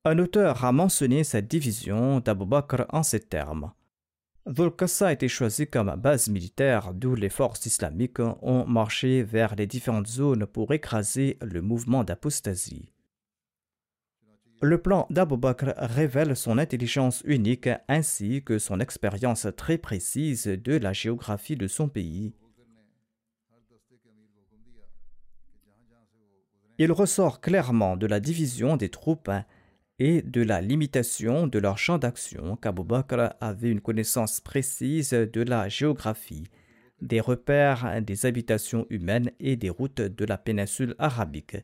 Un 0.03 0.17
auteur 0.17 0.65
a 0.65 0.71
mentionné 0.71 1.23
cette 1.23 1.47
division 1.47 2.21
d'Abu 2.21 2.47
Bakr 2.47 2.87
en 2.89 3.03
ces 3.03 3.19
termes. 3.19 3.71
Dhul 4.45 4.71
a 5.01 5.11
été 5.11 5.27
choisi 5.27 5.67
comme 5.67 5.95
base 5.95 6.27
militaire 6.27 6.93
d'où 6.93 7.15
les 7.15 7.29
forces 7.29 7.65
islamiques 7.65 8.19
ont 8.19 8.65
marché 8.65 9.23
vers 9.23 9.55
les 9.55 9.67
différentes 9.67 10.07
zones 10.07 10.45
pour 10.45 10.73
écraser 10.73 11.37
le 11.41 11.61
mouvement 11.61 12.03
d'apostasie. 12.03 12.91
Le 14.63 14.79
plan 14.79 15.07
d'Abu 15.09 15.37
Bakr 15.37 15.73
révèle 15.77 16.35
son 16.35 16.59
intelligence 16.59 17.23
unique 17.25 17.69
ainsi 17.87 18.43
que 18.43 18.59
son 18.59 18.79
expérience 18.79 19.47
très 19.57 19.79
précise 19.79 20.45
de 20.45 20.77
la 20.77 20.93
géographie 20.93 21.55
de 21.55 21.67
son 21.67 21.89
pays. 21.89 22.35
Il 26.77 26.91
ressort 26.91 27.41
clairement 27.41 27.97
de 27.97 28.07
la 28.07 28.19
division 28.19 28.77
des 28.77 28.89
troupes 28.89 29.31
et 30.03 30.23
de 30.23 30.41
la 30.41 30.61
limitation 30.61 31.45
de 31.45 31.59
leur 31.59 31.77
champ 31.77 31.99
d'action 31.99 32.55
qu'Abu 32.55 32.83
Bakr 32.83 33.35
avait 33.39 33.69
une 33.69 33.81
connaissance 33.81 34.41
précise 34.41 35.11
de 35.11 35.41
la 35.43 35.69
géographie, 35.69 36.45
des 37.03 37.19
repères 37.19 38.01
des 38.01 38.25
habitations 38.25 38.87
humaines 38.89 39.29
et 39.39 39.55
des 39.57 39.69
routes 39.69 40.01
de 40.01 40.25
la 40.25 40.39
péninsule 40.39 40.95
arabique. 40.97 41.57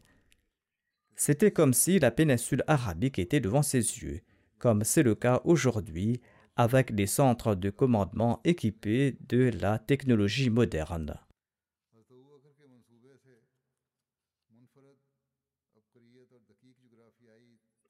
C'était 1.15 1.49
comme 1.49 1.73
si 1.73 1.97
la 1.97 2.11
péninsule 2.11 2.63
arabique 2.67 3.17
était 3.17 3.39
devant 3.39 3.63
ses 3.63 3.79
yeux, 3.79 4.21
comme 4.59 4.83
c'est 4.83 5.01
le 5.01 5.15
cas 5.15 5.41
aujourd'hui 5.43 6.21
avec 6.57 6.93
des 6.93 7.07
centres 7.07 7.55
de 7.55 7.71
commandement 7.71 8.39
équipés 8.43 9.17
de 9.29 9.49
la 9.59 9.79
technologie 9.79 10.51
moderne. 10.51 11.15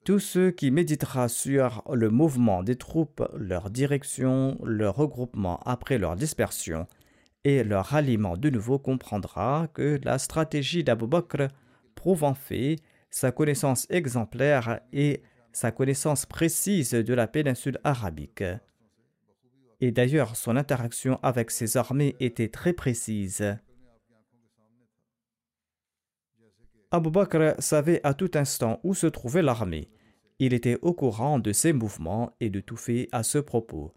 Tous 0.08 0.20
ceux 0.20 0.52
qui 0.52 0.72
méditera 0.72 1.28
sur 1.28 1.84
le 1.92 2.10
mouvement 2.10 2.64
des 2.64 2.78
troupes, 2.78 3.22
leur 3.38 3.70
direction, 3.70 4.58
leur 4.64 4.96
regroupement 4.96 5.60
après 5.66 5.98
leur 5.98 6.16
dispersion 6.16 6.88
et 7.44 7.66
leur 7.66 7.88
ralliement 7.88 8.38
de 8.38 8.50
nouveau 8.50 8.80
comprendra 8.80 9.68
que 9.74 10.00
la 10.06 10.18
stratégie 10.18 10.86
d'Abu 10.86 11.08
Bakr 11.08 11.50
prouve 11.94 12.24
en 12.24 12.36
fait 12.36 12.78
sa 13.10 13.34
connaissance 13.34 13.86
exemplaire 13.90 14.80
et 14.94 15.24
sa 15.52 15.72
connaissance 15.72 16.26
précise 16.26 16.92
de 16.92 17.14
la 17.14 17.28
péninsule 17.28 17.78
arabique. 17.84 18.46
Et 19.82 19.92
d'ailleurs, 19.92 20.38
son 20.38 20.56
interaction 20.56 21.20
avec 21.22 21.52
ses 21.52 21.76
armées 21.76 22.16
était 22.22 22.48
très 22.48 22.72
précise. 22.72 23.58
Abu 26.92 27.12
Bakr 27.12 27.56
savait 27.60 28.00
à 28.06 28.14
tout 28.14 28.32
instant 28.36 28.80
où 28.86 28.94
se 28.94 29.08
trouvait 29.08 29.42
l'armée. 29.42 29.90
Il 30.40 30.54
était 30.54 30.78
au 30.82 30.94
courant 30.94 31.40
de 31.40 31.52
ses 31.52 31.74
mouvements 31.74 32.32
et 32.40 32.50
de 32.50 32.60
tout 32.60 32.78
fait 32.78 33.10
à 33.12 33.24
ce 33.24 33.40
propos. 33.40 33.94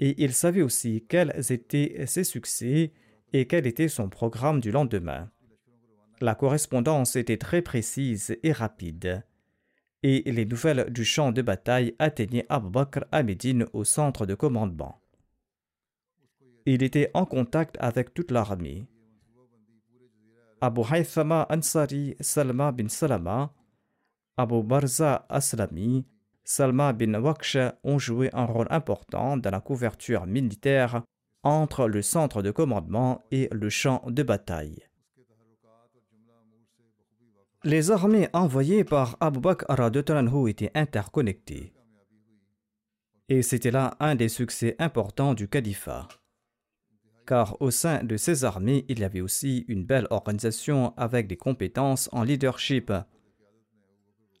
Et 0.00 0.22
il 0.22 0.34
savait 0.34 0.62
aussi 0.62 1.04
quels 1.08 1.32
étaient 1.50 2.04
ses 2.06 2.24
succès 2.24 2.92
et 3.32 3.46
quel 3.46 3.66
était 3.66 3.88
son 3.88 4.08
programme 4.08 4.60
du 4.60 4.70
lendemain. 4.70 5.30
La 6.20 6.34
correspondance 6.34 7.16
était 7.16 7.36
très 7.36 7.62
précise 7.62 8.36
et 8.42 8.52
rapide. 8.52 9.24
Et 10.02 10.30
les 10.30 10.44
nouvelles 10.44 10.90
du 10.90 11.04
champ 11.04 11.32
de 11.32 11.42
bataille 11.42 11.94
atteignaient 11.98 12.46
Abu 12.48 12.70
Bakr 12.70 13.04
à 13.12 13.22
Médine 13.22 13.66
au 13.72 13.84
centre 13.84 14.26
de 14.26 14.34
commandement. 14.34 15.00
Il 16.64 16.82
était 16.82 17.10
en 17.14 17.26
contact 17.26 17.76
avec 17.78 18.12
toute 18.12 18.30
l'armée. 18.30 18.86
Abu 20.60 20.80
Haythama 20.90 21.46
Ansari 21.50 22.16
Salma 22.20 22.72
bin 22.72 22.88
Salama 22.88 23.52
Abu 24.38 24.62
Barza 24.62 25.24
Aslami, 25.30 26.04
Salma 26.44 26.92
bin 26.92 27.14
Waksha 27.14 27.78
ont 27.84 27.98
joué 27.98 28.28
un 28.34 28.44
rôle 28.44 28.66
important 28.70 29.36
dans 29.38 29.50
la 29.50 29.60
couverture 29.60 30.26
militaire 30.26 31.02
entre 31.42 31.88
le 31.88 32.02
centre 32.02 32.42
de 32.42 32.50
commandement 32.50 33.22
et 33.30 33.48
le 33.50 33.70
champ 33.70 34.02
de 34.06 34.22
bataille. 34.22 34.82
Les 37.64 37.90
armées 37.90 38.28
envoyées 38.32 38.84
par 38.84 39.16
Abu 39.20 39.40
Bakr 39.40 39.90
de 39.90 40.48
étaient 40.48 40.70
interconnectées. 40.74 41.72
Et 43.28 43.42
c'était 43.42 43.70
là 43.70 43.96
un 43.98 44.14
des 44.14 44.28
succès 44.28 44.76
importants 44.78 45.34
du 45.34 45.48
califat. 45.48 46.06
Car 47.26 47.60
au 47.60 47.72
sein 47.72 48.04
de 48.04 48.16
ces 48.16 48.44
armées, 48.44 48.84
il 48.88 49.00
y 49.00 49.04
avait 49.04 49.20
aussi 49.20 49.64
une 49.66 49.84
belle 49.84 50.06
organisation 50.10 50.94
avec 50.96 51.26
des 51.26 51.36
compétences 51.36 52.08
en 52.12 52.22
leadership, 52.22 52.92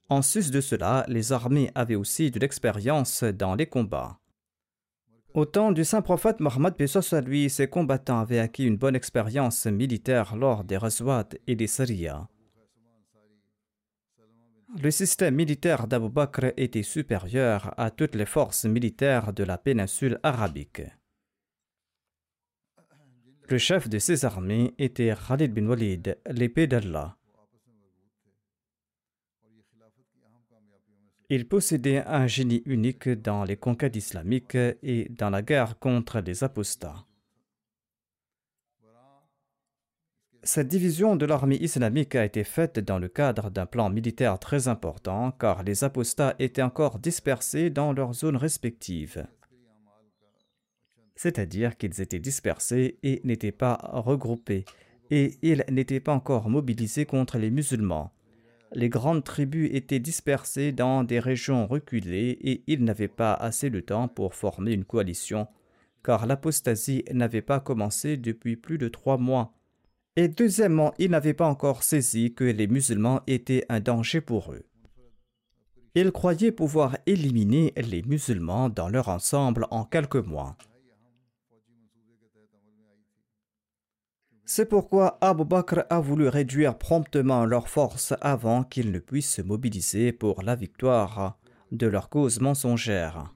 en 0.08 0.22
sus 0.22 0.50
de 0.50 0.60
cela, 0.60 1.04
les 1.08 1.32
armées 1.32 1.70
avaient 1.74 1.96
aussi 1.96 2.30
de 2.30 2.38
l'expérience 2.38 3.24
dans 3.24 3.54
les 3.54 3.66
combats. 3.66 4.18
Au 5.34 5.44
temps 5.44 5.72
du 5.72 5.84
saint 5.84 6.00
prophète 6.00 6.40
Mohammed 6.40 6.74
à 7.12 7.20
lui, 7.20 7.50
ses 7.50 7.68
combattants 7.68 8.20
avaient 8.20 8.38
acquis 8.38 8.64
une 8.64 8.78
bonne 8.78 8.96
expérience 8.96 9.66
militaire 9.66 10.34
lors 10.36 10.64
des 10.64 10.78
Razwat 10.78 11.28
et 11.46 11.56
des 11.56 11.66
Sariya. 11.66 12.28
Le 14.82 14.90
système 14.90 15.34
militaire 15.34 15.86
d'Abu 15.86 16.08
Bakr 16.08 16.52
était 16.56 16.82
supérieur 16.82 17.74
à 17.76 17.90
toutes 17.90 18.14
les 18.14 18.26
forces 18.26 18.64
militaires 18.64 19.32
de 19.32 19.44
la 19.44 19.58
péninsule 19.58 20.18
arabique. 20.22 20.82
Le 23.48 23.58
chef 23.58 23.88
de 23.88 23.98
ces 23.98 24.24
armées 24.24 24.74
était 24.78 25.14
Khalid 25.14 25.52
bin 25.52 25.66
Walid, 25.66 26.18
l'épée 26.30 26.66
d'Allah. 26.66 27.16
Il 31.28 31.48
possédait 31.48 32.04
un 32.06 32.28
génie 32.28 32.62
unique 32.66 33.08
dans 33.08 33.42
les 33.42 33.56
conquêtes 33.56 33.96
islamiques 33.96 34.54
et 34.54 35.08
dans 35.10 35.30
la 35.30 35.42
guerre 35.42 35.78
contre 35.78 36.20
les 36.20 36.44
apostats. 36.44 37.04
Cette 40.44 40.68
division 40.68 41.16
de 41.16 41.26
l'armée 41.26 41.56
islamique 41.56 42.14
a 42.14 42.24
été 42.24 42.44
faite 42.44 42.78
dans 42.78 43.00
le 43.00 43.08
cadre 43.08 43.50
d'un 43.50 43.66
plan 43.66 43.90
militaire 43.90 44.38
très 44.38 44.68
important 44.68 45.32
car 45.32 45.64
les 45.64 45.82
apostats 45.82 46.36
étaient 46.38 46.62
encore 46.62 47.00
dispersés 47.00 47.70
dans 47.70 47.92
leurs 47.92 48.12
zones 48.12 48.36
respectives. 48.36 49.26
C'est-à-dire 51.16 51.76
qu'ils 51.76 52.00
étaient 52.00 52.20
dispersés 52.20 52.98
et 53.02 53.20
n'étaient 53.24 53.50
pas 53.50 53.80
regroupés, 53.82 54.64
et 55.10 55.36
ils 55.42 55.64
n'étaient 55.70 55.98
pas 55.98 56.12
encore 56.12 56.48
mobilisés 56.48 57.06
contre 57.06 57.38
les 57.38 57.50
musulmans 57.50 58.12
les 58.72 58.88
grandes 58.88 59.24
tribus 59.24 59.70
étaient 59.72 60.00
dispersées 60.00 60.72
dans 60.72 61.04
des 61.04 61.20
régions 61.20 61.66
reculées 61.66 62.38
et 62.40 62.62
ils 62.66 62.84
n'avaient 62.84 63.08
pas 63.08 63.34
assez 63.34 63.70
de 63.70 63.80
temps 63.80 64.08
pour 64.08 64.34
former 64.34 64.72
une 64.72 64.84
coalition, 64.84 65.46
car 66.04 66.26
l'apostasie 66.26 67.04
n'avait 67.12 67.42
pas 67.42 67.60
commencé 67.60 68.16
depuis 68.16 68.56
plus 68.56 68.78
de 68.78 68.88
trois 68.88 69.18
mois. 69.18 69.52
Et 70.16 70.28
deuxièmement, 70.28 70.94
ils 70.98 71.10
n'avaient 71.10 71.34
pas 71.34 71.48
encore 71.48 71.82
saisi 71.82 72.34
que 72.34 72.44
les 72.44 72.66
musulmans 72.66 73.20
étaient 73.26 73.64
un 73.68 73.80
danger 73.80 74.20
pour 74.20 74.52
eux. 74.52 74.64
Il 75.94 76.12
croyait 76.12 76.52
pouvoir 76.52 76.96
éliminer 77.06 77.72
les 77.76 78.02
musulmans 78.02 78.68
dans 78.68 78.88
leur 78.88 79.08
ensemble 79.08 79.66
en 79.70 79.84
quelques 79.84 80.16
mois. 80.16 80.56
C'est 84.48 84.66
pourquoi 84.66 85.18
Abu 85.20 85.44
Bakr 85.44 85.86
a 85.90 85.98
voulu 85.98 86.28
réduire 86.28 86.78
promptement 86.78 87.44
leurs 87.44 87.68
forces 87.68 88.14
avant 88.20 88.62
qu'ils 88.62 88.92
ne 88.92 89.00
puissent 89.00 89.34
se 89.34 89.42
mobiliser 89.42 90.12
pour 90.12 90.42
la 90.42 90.54
victoire 90.54 91.36
de 91.72 91.88
leur 91.88 92.08
cause 92.08 92.40
mensongère. 92.40 93.34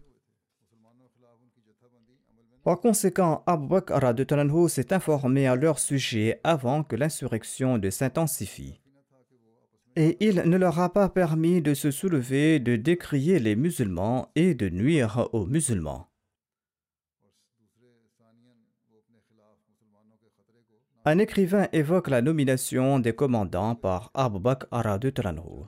Par 2.63 2.79
conséquent, 2.79 3.43
Abu 3.47 3.67
Bakr 3.67 4.15
de 4.15 4.69
s'est 4.69 4.93
informé 4.93 5.49
à 5.49 5.57
leur 5.57 5.81
sujet 5.81 6.39
avant 6.45 6.85
que 6.85 6.95
l'insurrection 6.95 7.79
ne 7.79 7.91
s'intensifie. 7.91 8.81
Et 9.97 10.17
il 10.21 10.37
ne 10.49 10.57
leur 10.57 10.79
a 10.79 10.93
pas 10.93 11.09
permis 11.09 11.61
de 11.61 11.75
se 11.75 11.91
soulever, 11.91 12.61
de 12.61 12.77
décrier 12.77 13.41
les 13.41 13.57
musulmans 13.57 14.29
et 14.37 14.55
de 14.55 14.69
nuire 14.69 15.29
aux 15.33 15.47
musulmans. 15.47 16.10
Un 21.07 21.19
écrivain 21.19 21.67
évoque 21.73 22.09
la 22.09 22.21
nomination 22.21 22.99
des 22.99 23.15
commandants 23.15 23.75
par 23.75 24.11
Abu 24.13 24.39
Bakr 24.39 24.99
de 24.99 25.09
Tranho. 25.09 25.67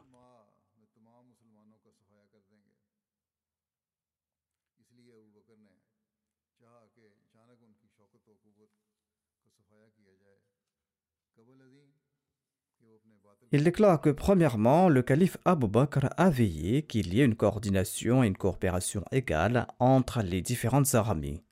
Il 13.52 13.64
déclare 13.64 14.00
que 14.02 14.10
premièrement, 14.10 14.90
le 14.90 15.02
calife 15.02 15.38
Abu 15.46 15.66
Bakr 15.66 16.10
a 16.18 16.28
veillé 16.28 16.82
qu'il 16.82 17.14
y 17.14 17.22
ait 17.22 17.24
une 17.24 17.36
coordination 17.36 18.22
et 18.22 18.26
une 18.26 18.36
coopération 18.36 19.02
égale 19.12 19.66
entre 19.78 20.20
les 20.22 20.42
différentes 20.42 20.94
armées. 20.94 21.42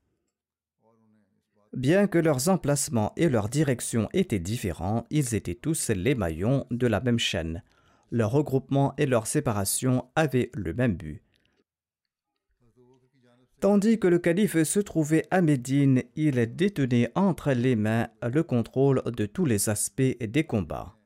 Bien 1.72 2.08
que 2.08 2.18
leurs 2.18 2.48
emplacements 2.48 3.12
et 3.16 3.28
leur 3.28 3.48
direction 3.48 4.08
étaient 4.12 4.40
différents, 4.40 5.06
ils 5.10 5.34
étaient 5.34 5.54
tous 5.54 5.90
les 5.90 6.16
maillons 6.16 6.66
de 6.70 6.86
la 6.88 7.00
même 7.00 7.18
chaîne. 7.18 7.62
Leur 8.10 8.32
regroupement 8.32 8.92
et 8.98 9.06
leur 9.06 9.28
séparation 9.28 10.06
avaient 10.16 10.50
le 10.54 10.74
même 10.74 10.96
but. 10.96 11.22
Tandis 13.60 13.98
que 13.98 14.08
le 14.08 14.18
calife 14.18 14.62
se 14.62 14.80
trouvait 14.80 15.26
à 15.30 15.42
Médine, 15.42 16.02
il 16.16 16.34
détenait 16.56 17.12
entre 17.14 17.52
les 17.52 17.76
mains 17.76 18.08
le 18.22 18.42
contrôle 18.42 19.02
de 19.04 19.26
tous 19.26 19.44
les 19.44 19.68
aspects 19.68 20.16
des 20.20 20.44
combats. 20.44 20.99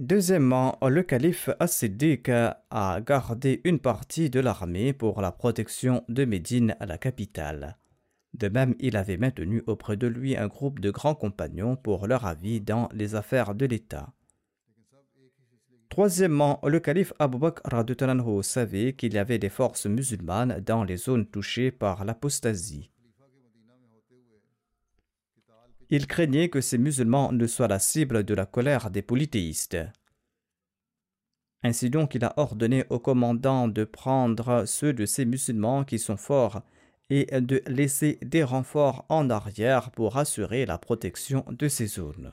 Deuxièmement, 0.00 0.78
le 0.80 1.02
calife 1.02 1.50
As-Siddiq 1.60 2.30
a 2.30 3.00
gardé 3.02 3.60
une 3.64 3.78
partie 3.78 4.30
de 4.30 4.40
l'armée 4.40 4.94
pour 4.94 5.20
la 5.20 5.30
protection 5.30 6.04
de 6.08 6.24
Médine 6.24 6.74
la 6.80 6.96
capitale. 6.96 7.76
De 8.32 8.48
même, 8.48 8.74
il 8.80 8.96
avait 8.96 9.18
maintenu 9.18 9.62
auprès 9.66 9.98
de 9.98 10.06
lui 10.06 10.38
un 10.38 10.46
groupe 10.46 10.80
de 10.80 10.90
grands 10.90 11.14
compagnons 11.14 11.76
pour 11.76 12.06
leur 12.06 12.24
avis 12.24 12.62
dans 12.62 12.88
les 12.94 13.14
affaires 13.14 13.54
de 13.54 13.66
l'État. 13.66 14.14
Troisièmement, 15.90 16.60
le 16.64 16.80
calife 16.80 17.12
Abu 17.18 17.36
Bakr 17.36 17.60
savait 18.42 18.94
qu'il 18.94 19.12
y 19.12 19.18
avait 19.18 19.38
des 19.38 19.50
forces 19.50 19.84
musulmanes 19.84 20.60
dans 20.64 20.82
les 20.82 20.96
zones 20.96 21.26
touchées 21.26 21.70
par 21.70 22.06
l'apostasie. 22.06 22.90
Il 25.92 26.06
craignait 26.06 26.48
que 26.48 26.60
ces 26.60 26.78
musulmans 26.78 27.32
ne 27.32 27.46
soient 27.48 27.66
la 27.66 27.80
cible 27.80 28.22
de 28.22 28.34
la 28.34 28.46
colère 28.46 28.90
des 28.90 29.02
polythéistes. 29.02 29.76
Ainsi 31.62 31.90
donc, 31.90 32.14
il 32.14 32.24
a 32.24 32.32
ordonné 32.36 32.84
au 32.90 33.00
commandant 33.00 33.66
de 33.66 33.84
prendre 33.84 34.64
ceux 34.66 34.92
de 34.92 35.04
ces 35.04 35.24
musulmans 35.24 35.84
qui 35.84 35.98
sont 35.98 36.16
forts 36.16 36.62
et 37.10 37.26
de 37.40 37.60
laisser 37.66 38.18
des 38.22 38.44
renforts 38.44 39.04
en 39.08 39.28
arrière 39.30 39.90
pour 39.90 40.16
assurer 40.16 40.64
la 40.64 40.78
protection 40.78 41.44
de 41.50 41.68
ces 41.68 41.86
zones. 41.86 42.32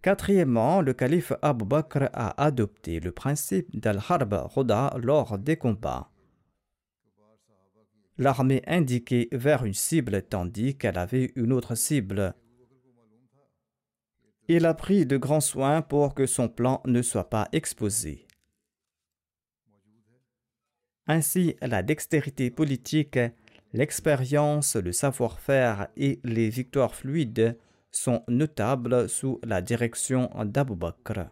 Quatrièmement, 0.00 0.80
le 0.80 0.94
calife 0.94 1.34
Abu 1.42 1.66
Bakr 1.66 2.08
a 2.14 2.42
adopté 2.42 3.00
le 3.00 3.12
principe 3.12 3.78
d'al-Harb 3.78 4.32
Roda 4.46 4.96
lors 4.98 5.38
des 5.38 5.58
combats 5.58 6.09
l'armée 8.20 8.62
indiquait 8.66 9.28
vers 9.32 9.64
une 9.64 9.74
cible 9.74 10.22
tandis 10.22 10.76
qu'elle 10.76 10.98
avait 10.98 11.32
une 11.36 11.52
autre 11.52 11.74
cible. 11.74 12.34
Il 14.46 14.66
a 14.66 14.74
pris 14.74 15.06
de 15.06 15.16
grands 15.16 15.40
soins 15.40 15.80
pour 15.80 16.14
que 16.14 16.26
son 16.26 16.48
plan 16.48 16.82
ne 16.84 17.00
soit 17.00 17.30
pas 17.30 17.48
exposé. 17.52 18.26
Ainsi, 21.06 21.56
la 21.62 21.82
dextérité 21.82 22.50
politique, 22.50 23.18
l'expérience, 23.72 24.76
le 24.76 24.92
savoir-faire 24.92 25.88
et 25.96 26.20
les 26.22 26.50
victoires 26.50 26.94
fluides 26.94 27.58
sont 27.90 28.22
notables 28.28 29.08
sous 29.08 29.40
la 29.44 29.62
direction 29.62 30.30
d'Abu 30.44 30.76
Bakr. 30.76 31.30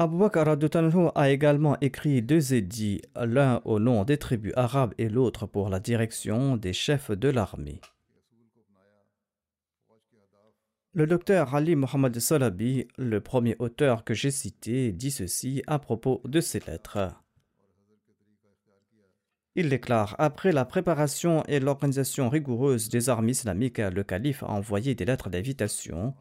Abu 0.00 0.16
Bakr 0.16 0.56
a 1.14 1.28
également 1.28 1.76
écrit 1.82 2.22
deux 2.22 2.54
édits, 2.54 3.02
l'un 3.16 3.60
au 3.66 3.78
nom 3.78 4.02
des 4.04 4.16
tribus 4.16 4.54
arabes 4.56 4.94
et 4.96 5.10
l'autre 5.10 5.44
pour 5.44 5.68
la 5.68 5.78
direction 5.78 6.56
des 6.56 6.72
chefs 6.72 7.10
de 7.10 7.28
l'armée. 7.28 7.82
Le 10.94 11.06
docteur 11.06 11.54
Ali 11.54 11.76
Mohamed 11.76 12.18
Salabi, 12.18 12.88
le 12.96 13.20
premier 13.20 13.56
auteur 13.58 14.02
que 14.02 14.14
j'ai 14.14 14.30
cité, 14.30 14.90
dit 14.90 15.10
ceci 15.10 15.62
à 15.66 15.78
propos 15.78 16.22
de 16.24 16.40
ces 16.40 16.60
lettres. 16.60 17.10
Il 19.54 19.68
déclare 19.68 20.16
Après 20.18 20.52
la 20.52 20.64
préparation 20.64 21.44
et 21.46 21.60
l'organisation 21.60 22.30
rigoureuse 22.30 22.88
des 22.88 23.10
armes 23.10 23.28
islamiques, 23.28 23.76
le 23.76 24.02
calife 24.02 24.44
a 24.44 24.48
envoyé 24.48 24.94
des 24.94 25.04
lettres 25.04 25.28
d'invitation 25.28 26.14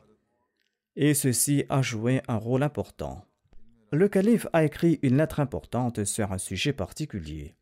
et 0.97 1.13
ceci 1.13 1.63
a 1.69 1.81
joué 1.81 2.21
un 2.27 2.35
rôle 2.35 2.63
important 2.63 3.23
le 3.91 4.07
calife 4.07 4.47
a 4.53 4.63
écrit 4.63 4.99
une 5.01 5.17
lettre 5.17 5.39
importante 5.39 6.03
sur 6.05 6.31
un 6.31 6.37
sujet 6.37 6.73
particulier. 6.73 7.55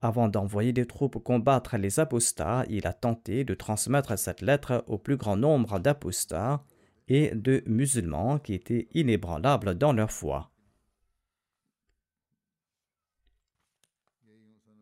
Avant 0.00 0.28
d'envoyer 0.28 0.72
des 0.72 0.86
troupes 0.86 1.22
combattre 1.22 1.76
les 1.76 2.00
apostats, 2.00 2.64
il 2.68 2.86
a 2.86 2.92
tenté 2.92 3.44
de 3.44 3.54
transmettre 3.54 4.18
cette 4.18 4.40
lettre 4.40 4.84
au 4.86 4.98
plus 4.98 5.16
grand 5.16 5.36
nombre 5.36 5.78
d'apostats 5.78 6.64
et 7.08 7.30
de 7.34 7.62
musulmans 7.66 8.38
qui 8.38 8.54
étaient 8.54 8.88
inébranlables 8.94 9.76
dans 9.76 9.92
leur 9.92 10.10
foi. 10.10 10.50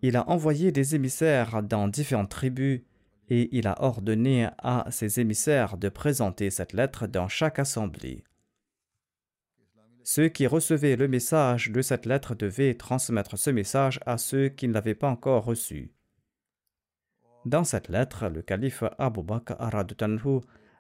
Il 0.02 0.16
a 0.16 0.28
envoyé 0.30 0.72
des 0.72 0.94
émissaires 0.94 1.62
dans 1.62 1.87
différentes 1.87 2.30
tribus 2.30 2.83
et 3.28 3.54
il 3.56 3.66
a 3.66 3.83
ordonné 3.83 4.48
à 4.59 4.87
ces 4.90 5.20
émissaires 5.20 5.76
de 5.76 5.90
présenter 5.90 6.50
cette 6.50 6.72
lettre 6.72 7.06
dans 7.06 7.28
chaque 7.28 7.59
assemblée. 7.59 8.24
Ceux 10.02 10.28
qui 10.28 10.46
recevaient 10.46 10.96
le 10.96 11.08
message 11.08 11.70
de 11.70 11.82
cette 11.82 12.06
lettre 12.06 12.34
devaient 12.34 12.74
transmettre 12.74 13.38
ce 13.38 13.50
message 13.50 14.00
à 14.06 14.18
ceux 14.18 14.48
qui 14.48 14.66
ne 14.68 14.72
l'avaient 14.72 14.94
pas 14.94 15.08
encore 15.08 15.44
reçu. 15.44 15.92
Dans 17.44 17.64
cette 17.64 17.88
lettre, 17.88 18.28
le 18.28 18.42
calife 18.42 18.84
Abu 18.98 19.22
Bakr 19.22 19.56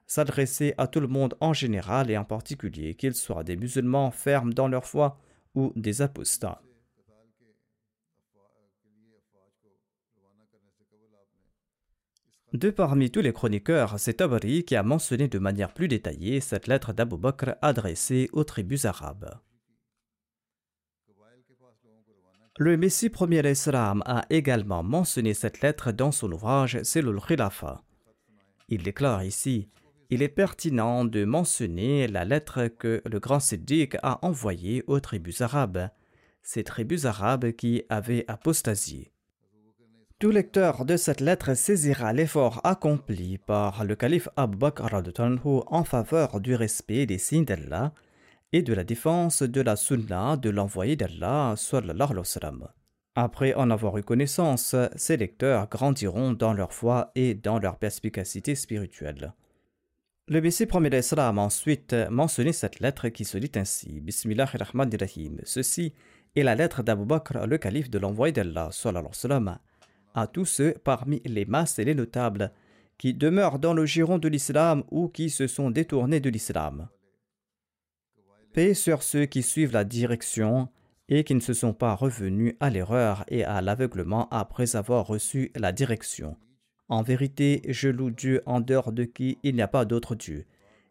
s'adressait 0.06 0.74
à 0.76 0.86
tout 0.86 1.00
le 1.00 1.06
monde 1.06 1.36
en 1.40 1.52
général 1.52 2.10
et 2.10 2.18
en 2.18 2.24
particulier, 2.24 2.94
qu'ils 2.94 3.14
soient 3.14 3.44
des 3.44 3.56
musulmans 3.56 4.10
fermes 4.10 4.52
dans 4.52 4.68
leur 4.68 4.84
foi 4.84 5.18
ou 5.54 5.72
des 5.76 6.02
apostats. 6.02 6.60
De 12.52 12.70
parmi 12.70 13.12
tous 13.12 13.20
les 13.20 13.32
chroniqueurs, 13.32 14.00
c'est 14.00 14.14
Tabari 14.14 14.64
qui 14.64 14.74
a 14.74 14.82
mentionné 14.82 15.28
de 15.28 15.38
manière 15.38 15.72
plus 15.72 15.86
détaillée 15.86 16.40
cette 16.40 16.66
lettre 16.66 16.92
d'Abu 16.92 17.16
Bakr 17.16 17.54
adressée 17.62 18.28
aux 18.32 18.42
tribus 18.42 18.86
arabes. 18.86 19.38
Le 22.58 22.76
Messie 22.76 23.08
premier 23.08 23.48
Islam 23.48 24.02
a 24.04 24.26
également 24.30 24.82
mentionné 24.82 25.32
cette 25.32 25.60
lettre 25.60 25.92
dans 25.92 26.10
son 26.10 26.32
ouvrage 26.32 26.82
Selul 26.82 27.20
Khilafa. 27.20 27.84
Il 28.68 28.82
déclare 28.82 29.22
ici 29.22 29.68
Il 30.10 30.20
est 30.20 30.28
pertinent 30.28 31.04
de 31.04 31.24
mentionner 31.24 32.08
la 32.08 32.24
lettre 32.24 32.66
que 32.66 33.00
le 33.04 33.20
grand 33.20 33.38
Siddiq 33.38 33.96
a 34.02 34.26
envoyée 34.26 34.82
aux 34.88 34.98
tribus 34.98 35.40
arabes, 35.40 35.88
ces 36.42 36.64
tribus 36.64 37.04
arabes 37.04 37.52
qui 37.52 37.84
avaient 37.88 38.24
apostasié. 38.26 39.12
Tout 40.20 40.30
lecteur 40.30 40.84
de 40.84 40.98
cette 40.98 41.22
lettre 41.22 41.54
saisira 41.54 42.12
l'effort 42.12 42.60
accompli 42.62 43.38
par 43.38 43.86
le 43.86 43.96
calife 43.96 44.28
Abu 44.36 44.58
Bakr 44.58 44.94
en 45.66 45.82
faveur 45.82 46.40
du 46.40 46.54
respect 46.54 47.06
des 47.06 47.16
signes 47.16 47.46
d'Allah 47.46 47.94
et 48.52 48.60
de 48.60 48.74
la 48.74 48.84
défense 48.84 49.42
de 49.42 49.62
la 49.62 49.76
sunna 49.76 50.36
de 50.36 50.50
l'envoyé 50.50 50.94
d'Allah. 50.94 51.54
Après 53.14 53.54
en 53.54 53.70
avoir 53.70 53.96
eu 53.96 54.02
connaissance, 54.02 54.76
ces 54.94 55.16
lecteurs 55.16 55.70
grandiront 55.70 56.32
dans 56.32 56.52
leur 56.52 56.74
foi 56.74 57.12
et 57.14 57.32
dans 57.32 57.58
leur 57.58 57.78
perspicacité 57.78 58.54
spirituelle. 58.54 59.32
Le 60.28 60.42
Messie 60.42 60.66
premier 60.66 60.90
d'Islam 60.90 61.38
a 61.38 61.42
ensuite 61.42 61.96
mentionné 62.10 62.52
cette 62.52 62.80
lettre 62.80 63.08
qui 63.08 63.24
se 63.24 63.38
dit 63.38 63.52
ainsi 63.54 64.02
Bismillahirrahmanirrahim. 64.02 65.40
Ceci 65.44 65.94
est 66.36 66.42
la 66.42 66.56
lettre 66.56 66.82
d'Abu 66.82 67.06
Bakr, 67.06 67.46
le 67.46 67.56
calife 67.56 67.88
de 67.88 67.98
l'envoyé 67.98 68.34
d'Allah, 68.34 68.68
à 70.14 70.26
tous 70.26 70.46
ceux 70.46 70.74
parmi 70.84 71.20
les 71.24 71.44
masses 71.44 71.78
et 71.78 71.84
les 71.84 71.94
notables 71.94 72.52
qui 72.98 73.14
demeurent 73.14 73.58
dans 73.58 73.72
le 73.72 73.86
giron 73.86 74.18
de 74.18 74.28
l'islam 74.28 74.84
ou 74.90 75.08
qui 75.08 75.30
se 75.30 75.46
sont 75.46 75.70
détournés 75.70 76.20
de 76.20 76.28
l'islam. 76.28 76.88
Paix 78.52 78.74
sur 78.74 79.02
ceux 79.02 79.26
qui 79.26 79.42
suivent 79.42 79.72
la 79.72 79.84
direction 79.84 80.68
et 81.08 81.24
qui 81.24 81.34
ne 81.34 81.40
se 81.40 81.54
sont 81.54 81.72
pas 81.72 81.94
revenus 81.94 82.54
à 82.60 82.70
l'erreur 82.70 83.24
et 83.28 83.44
à 83.44 83.60
l'aveuglement 83.60 84.28
après 84.30 84.76
avoir 84.76 85.06
reçu 85.06 85.50
la 85.54 85.72
direction. 85.72 86.36
En 86.88 87.02
vérité, 87.02 87.62
je 87.68 87.88
loue 87.88 88.10
Dieu 88.10 88.42
en 88.46 88.60
dehors 88.60 88.92
de 88.92 89.04
qui 89.04 89.38
il 89.42 89.54
n'y 89.54 89.62
a 89.62 89.68
pas 89.68 89.84
d'autre 89.84 90.14
Dieu. 90.14 90.44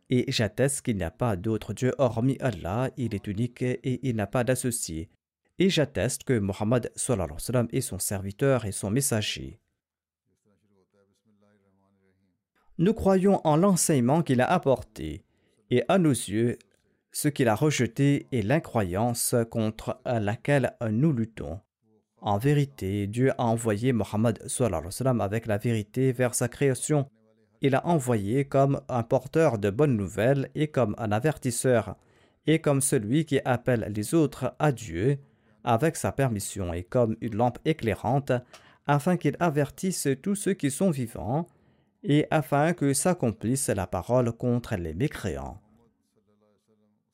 Et 0.09 0.25
j'atteste 0.29 0.81
qu'il 0.81 0.97
n'y 0.97 1.03
a 1.03 1.11
pas 1.11 1.35
d'autre 1.35 1.73
Dieu 1.73 1.93
hormis 1.97 2.37
Allah, 2.39 2.89
il 2.97 3.13
est 3.13 3.27
unique 3.27 3.61
et 3.61 3.99
il 4.07 4.15
n'a 4.15 4.25
pas 4.25 4.43
d'associé. 4.43 5.09
Et 5.59 5.69
j'atteste 5.69 6.23
que 6.23 6.39
Mohammed 6.39 6.91
est 7.71 7.81
son 7.81 7.99
serviteur 7.99 8.65
et 8.65 8.71
son 8.71 8.89
messager. 8.89 9.59
Nous 12.77 12.93
croyons 12.93 13.41
en 13.45 13.57
l'enseignement 13.57 14.23
qu'il 14.23 14.39
a 14.39 14.49
apporté, 14.49 15.25
et 15.69 15.83
à 15.89 15.97
nos 15.97 16.11
yeux, 16.11 16.57
ce 17.11 17.27
qu'il 17.27 17.49
a 17.49 17.55
rejeté 17.55 18.27
est 18.31 18.41
l'incroyance 18.41 19.35
contre 19.51 19.99
laquelle 20.05 20.77
nous 20.89 21.11
luttons. 21.11 21.59
En 22.21 22.37
vérité, 22.37 23.07
Dieu 23.07 23.31
a 23.37 23.43
envoyé 23.43 23.91
Mohammed 23.91 24.39
avec 25.19 25.45
la 25.45 25.57
vérité 25.57 26.13
vers 26.13 26.35
sa 26.35 26.47
création. 26.47 27.09
Il 27.61 27.75
a 27.75 27.85
envoyé 27.85 28.45
comme 28.45 28.79
un 28.87 29.03
porteur 29.03 29.57
de 29.57 29.69
bonnes 29.69 29.97
nouvelles 29.97 30.49
et 30.55 30.69
comme 30.69 30.95
un 30.97 31.11
avertisseur, 31.11 31.97
et 32.47 32.59
comme 32.59 32.79
celui 32.79 33.25
qui 33.25 33.41
appelle 33.43 33.91
les 33.93 34.13
autres 34.13 34.55
à 34.59 34.71
Dieu 34.71 35.19
avec 35.69 35.97
sa 35.97 36.11
permission 36.11 36.73
et 36.73 36.83
comme 36.83 37.15
une 37.21 37.35
lampe 37.35 37.59
éclairante, 37.63 38.31
afin 38.87 39.17
qu'il 39.17 39.37
avertisse 39.39 40.07
tous 40.23 40.33
ceux 40.33 40.55
qui 40.55 40.71
sont 40.71 40.89
vivants 40.89 41.47
et 42.03 42.25
afin 42.31 42.73
que 42.73 42.93
s'accomplisse 42.93 43.69
la 43.69 43.85
parole 43.85 44.31
contre 44.31 44.75
les 44.77 44.95
mécréants. 44.95 45.61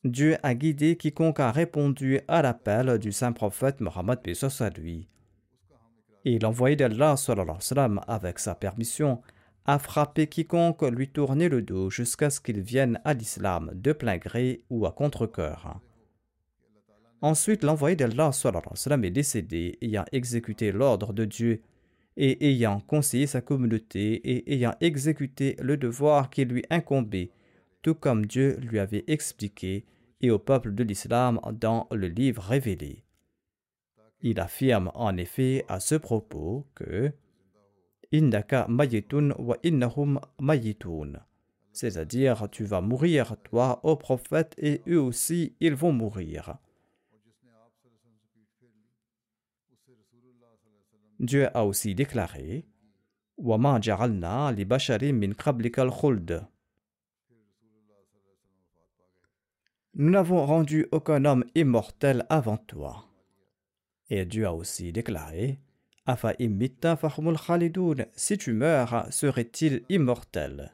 Dieu 0.05 0.37
a 0.41 0.53
guidé 0.53 0.95
quiconque 0.95 1.41
a 1.41 1.51
répondu 1.51 2.21
à 2.29 2.41
l'appel 2.41 2.97
du 2.97 3.11
saint 3.11 3.33
prophète 3.33 3.81
Mohammed 3.81 4.19
à 4.59 4.69
lui. 4.69 5.09
Et 6.23 6.39
l'envoyé 6.39 6.77
d'Allah 6.77 7.15
avec 8.07 8.39
sa 8.39 8.55
permission 8.55 9.21
a 9.65 9.79
frappé 9.79 10.27
quiconque 10.27 10.83
lui 10.83 11.09
tournait 11.09 11.49
le 11.49 11.61
dos 11.61 11.89
jusqu'à 11.89 12.29
ce 12.29 12.39
qu'il 12.39 12.61
vienne 12.61 13.01
à 13.03 13.13
l'islam 13.13 13.71
de 13.73 13.91
plein 13.91 14.17
gré 14.17 14.61
ou 14.69 14.85
à 14.85 14.93
contre-coeur. 14.93 15.81
Ensuite, 17.25 17.63
l'envoyé 17.63 17.95
d'Allah 17.95 18.29
est 18.29 19.09
décédé 19.09 19.79
ayant 19.81 20.05
exécuté 20.11 20.71
l'ordre 20.71 21.11
de 21.11 21.25
Dieu 21.25 21.63
et 22.17 22.51
ayant 22.51 22.81
conseillé 22.81 23.25
sa 23.25 23.41
communauté 23.41 24.13
et 24.13 24.53
ayant 24.53 24.75
exécuté 24.79 25.55
le 25.59 25.75
devoir 25.75 26.29
qui 26.29 26.45
lui 26.45 26.63
incombait, 26.69 27.31
tout 27.81 27.95
comme 27.95 28.27
Dieu 28.27 28.57
lui 28.57 28.77
avait 28.77 29.05
expliqué 29.07 29.85
et 30.21 30.29
au 30.29 30.37
peuple 30.37 30.75
de 30.75 30.83
l'islam 30.83 31.39
dans 31.51 31.87
le 31.89 32.09
livre 32.09 32.43
révélé. 32.43 33.03
Il 34.21 34.39
affirme 34.39 34.91
en 34.93 35.17
effet 35.17 35.65
à 35.67 35.79
ce 35.79 35.95
propos 35.95 36.67
que 36.75 37.11
Indaka 38.13 38.67
mayitun 38.69 39.31
wa 39.39 39.57
innahum 39.63 40.19
mayitun. 40.39 41.13
C'est-à-dire, 41.73 42.47
tu 42.51 42.65
vas 42.65 42.81
mourir, 42.81 43.35
toi, 43.43 43.79
ô 43.81 43.95
prophète, 43.95 44.53
et 44.59 44.83
eux 44.87 45.01
aussi, 45.01 45.55
ils 45.59 45.73
vont 45.73 45.91
mourir. 45.91 46.59
Dieu 51.19 51.47
a 51.55 51.65
aussi 51.65 51.95
déclaré. 51.95 52.65
Nous 53.37 53.57
n'avons 60.09 60.45
rendu 60.45 60.87
aucun 60.91 61.25
homme 61.25 61.45
immortel 61.55 62.25
avant 62.29 62.57
toi. 62.57 63.05
Et 64.09 64.25
Dieu 64.25 64.45
a 64.45 64.53
aussi 64.53 64.91
déclaré 64.91 65.59
Afa 66.05 66.33
imitta 66.37 66.97
khalidoun, 66.97 68.05
si 68.15 68.37
tu 68.37 68.53
meurs, 68.53 69.11
serait-il 69.11 69.83
immortel? 69.89 70.71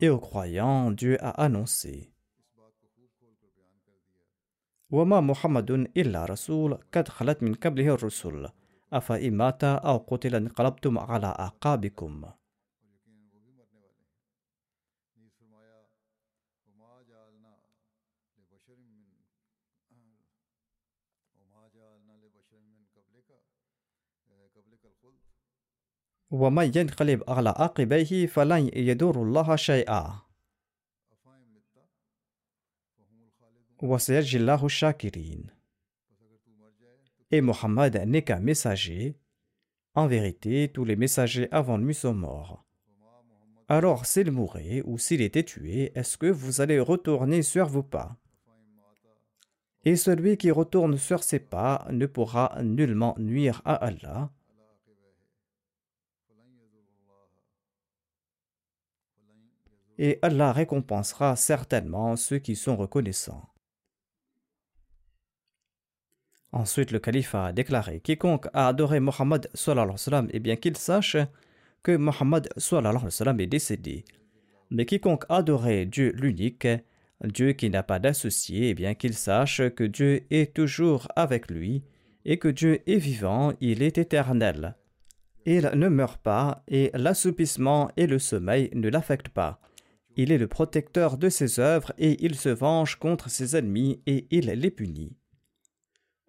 Et 0.00 0.08
aux 0.08 0.18
croyants, 0.18 0.90
Dieu 0.90 1.16
a 1.20 1.30
annoncé 1.30 2.10
وما 4.90 5.20
محمد 5.20 5.70
إلا 5.70 6.24
رسول 6.24 6.78
قد 6.94 7.08
خلت 7.08 7.42
من 7.42 7.54
قبله 7.54 7.94
الرسل. 7.94 8.48
أفإن 8.92 9.36
مات 9.36 9.64
أو 9.64 9.96
قتل 9.96 10.34
انقلبتم 10.34 10.98
على 10.98 11.26
أعقابكم. 11.26 12.24
ومن 26.30 26.72
ينقلب 26.76 27.24
على 27.28 27.48
عقبيه 27.48 28.26
فلن 28.26 28.70
يدور 28.74 29.22
الله 29.22 29.56
شيئا. 29.56 30.29
Et 37.30 37.40
Mohammed 37.40 37.96
n'est 38.06 38.22
qu'un 38.22 38.40
messager. 38.40 39.16
En 39.94 40.06
vérité, 40.06 40.70
tous 40.72 40.84
les 40.84 40.96
messagers 40.96 41.48
avant 41.50 41.78
lui 41.78 41.94
sont 41.94 42.14
morts. 42.14 42.64
Alors, 43.68 44.06
s'il 44.06 44.32
mourait 44.32 44.82
ou 44.84 44.98
s'il 44.98 45.20
était 45.20 45.44
tué, 45.44 45.92
est-ce 45.94 46.18
que 46.18 46.26
vous 46.26 46.60
allez 46.60 46.80
retourner 46.80 47.42
sur 47.42 47.66
vos 47.66 47.82
pas? 47.82 48.16
Et 49.84 49.96
celui 49.96 50.36
qui 50.36 50.50
retourne 50.50 50.98
sur 50.98 51.22
ses 51.22 51.38
pas 51.38 51.86
ne 51.90 52.06
pourra 52.06 52.58
nullement 52.62 53.14
nuire 53.18 53.62
à 53.64 53.74
Allah 53.74 54.30
et 60.00 60.18
Allah 60.22 60.50
récompensera 60.54 61.36
certainement 61.36 62.16
ceux 62.16 62.38
qui 62.38 62.56
sont 62.56 62.74
reconnaissants. 62.74 63.46
Ensuite, 66.52 66.90
le 66.90 66.98
calife 66.98 67.34
a 67.34 67.52
déclaré 67.52 68.00
Quiconque 68.00 68.48
a 68.52 68.68
adoré 68.68 68.98
Mohammed, 69.00 69.48
et 70.32 70.38
bien 70.40 70.56
qu'il 70.56 70.76
sache 70.76 71.16
que 71.82 71.96
Mohammed 71.96 72.48
est 72.58 73.46
décédé. 73.46 74.04
Mais 74.70 74.86
quiconque 74.86 75.24
adorait 75.28 75.86
Dieu 75.86 76.12
l'unique, 76.16 76.68
Dieu 77.24 77.52
qui 77.52 77.70
n'a 77.70 77.82
pas 77.82 77.98
d'associé, 77.98 78.70
et 78.70 78.74
bien 78.74 78.94
qu'il 78.94 79.14
sache 79.14 79.62
que 79.70 79.84
Dieu 79.84 80.24
est 80.30 80.54
toujours 80.54 81.08
avec 81.16 81.50
lui, 81.50 81.82
et 82.24 82.38
que 82.38 82.48
Dieu 82.48 82.80
est 82.86 82.98
vivant, 82.98 83.52
il 83.60 83.82
est 83.82 83.98
éternel. 83.98 84.76
Il 85.46 85.70
ne 85.74 85.88
meurt 85.88 86.20
pas, 86.20 86.62
et 86.68 86.90
l'assoupissement 86.94 87.90
et 87.96 88.06
le 88.06 88.18
sommeil 88.18 88.70
ne 88.74 88.88
l'affectent 88.88 89.30
pas. 89.30 89.60
Il 90.16 90.32
est 90.32 90.38
le 90.38 90.48
protecteur 90.48 91.16
de 91.16 91.28
ses 91.28 91.60
œuvres 91.60 91.92
et 91.96 92.24
il 92.24 92.34
se 92.34 92.48
venge 92.48 92.96
contre 92.96 93.30
ses 93.30 93.56
ennemis 93.56 94.02
et 94.06 94.26
il 94.30 94.46
les 94.46 94.70
punit. 94.70 95.16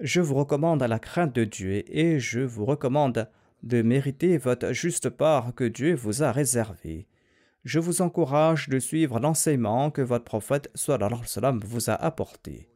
Je 0.02 0.20
vous 0.20 0.34
recommande 0.34 0.82
la 0.82 0.98
crainte 0.98 1.36
de 1.36 1.44
Dieu 1.44 1.84
et 1.96 2.20
je 2.20 2.40
vous 2.40 2.66
recommande 2.66 3.30
de 3.62 3.84
mériter 3.84 4.40
votre 4.40 4.74
juste 4.74 5.12
part 5.12 5.54
que 5.54 5.64
Dieu 5.64 5.94
vous 5.94 6.24
a 6.24 6.32
réservée. 6.32 7.06
Je 7.66 7.78
vous 7.78 8.02
encourage 8.02 8.68
de 8.68 8.80
suivre 8.80 9.20
l'enseignement 9.20 9.92
que 9.92 10.02
votre 10.02 10.26
prophète 10.26 10.72
sallam 10.74 11.60
vous 11.64 11.92
a 11.92 11.94
apporté. 11.94 12.68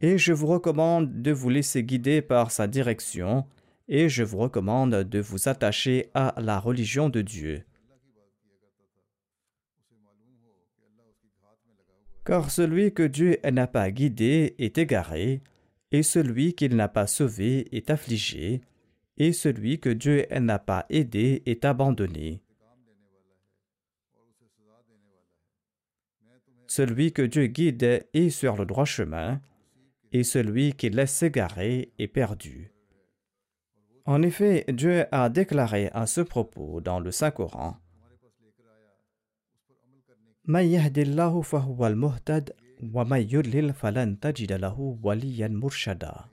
Et 0.00 0.18
je 0.18 0.32
vous 0.32 0.46
recommande 0.46 1.20
de 1.20 1.32
vous 1.32 1.50
laisser 1.50 1.82
guider 1.82 2.22
par 2.22 2.52
sa 2.52 2.68
direction 2.68 3.44
et 3.88 4.08
je 4.08 4.22
vous 4.22 4.38
recommande 4.38 4.94
de 4.94 5.18
vous 5.18 5.48
attacher 5.48 6.10
à 6.14 6.32
la 6.36 6.60
religion 6.60 7.08
de 7.08 7.22
Dieu. 7.22 7.64
Car 12.24 12.52
celui 12.52 12.94
que 12.94 13.02
Dieu 13.02 13.38
n'a 13.50 13.66
pas 13.66 13.90
guidé 13.90 14.54
est 14.60 14.78
égaré, 14.78 15.42
et 15.92 16.02
celui 16.02 16.54
qu'il 16.54 16.76
n'a 16.76 16.88
pas 16.88 17.06
sauvé 17.06 17.68
est 17.76 17.90
affligé, 17.90 18.60
et 19.16 19.32
celui 19.32 19.80
que 19.80 19.90
Dieu 19.90 20.26
n'a 20.30 20.58
pas 20.58 20.86
aidé 20.88 21.42
est 21.46 21.64
abandonné. 21.64 22.42
Celui 26.66 27.12
que 27.12 27.22
Dieu 27.22 27.46
guide 27.46 28.06
est 28.14 28.30
sur 28.30 28.56
le 28.56 28.64
droit 28.64 28.84
chemin, 28.84 29.40
et 30.12 30.22
celui 30.22 30.72
qui 30.74 30.90
laisse 30.90 31.12
s'égarer 31.12 31.92
est 31.98 32.08
perdu. 32.08 32.72
En 34.06 34.22
effet, 34.22 34.64
Dieu 34.68 35.04
a 35.12 35.28
déclaré 35.28 35.90
à 35.92 36.06
ce 36.06 36.20
propos 36.20 36.80
dans 36.80 37.00
le 37.00 37.10
Saint-Coran 37.10 37.76
من 42.81 43.21
يهد 43.21 43.45
الله 43.45 43.71
فهو 43.71 43.87
المهتد 43.89 44.15
ومن 44.15 44.15
يضلل 44.15 44.17
فلن 44.17 44.19
تجد 44.19 44.51
له 44.51 44.99
وليا 45.03 45.47
مرشدا 45.47 46.25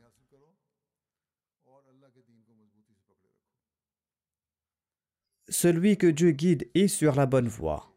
Celui 5.48 5.98
que 5.98 6.06
Dieu 6.06 6.30
guide 6.30 6.70
est 6.74 6.88
sur 6.88 7.14
la 7.14 7.26
bonne 7.26 7.48
voie. 7.48 7.92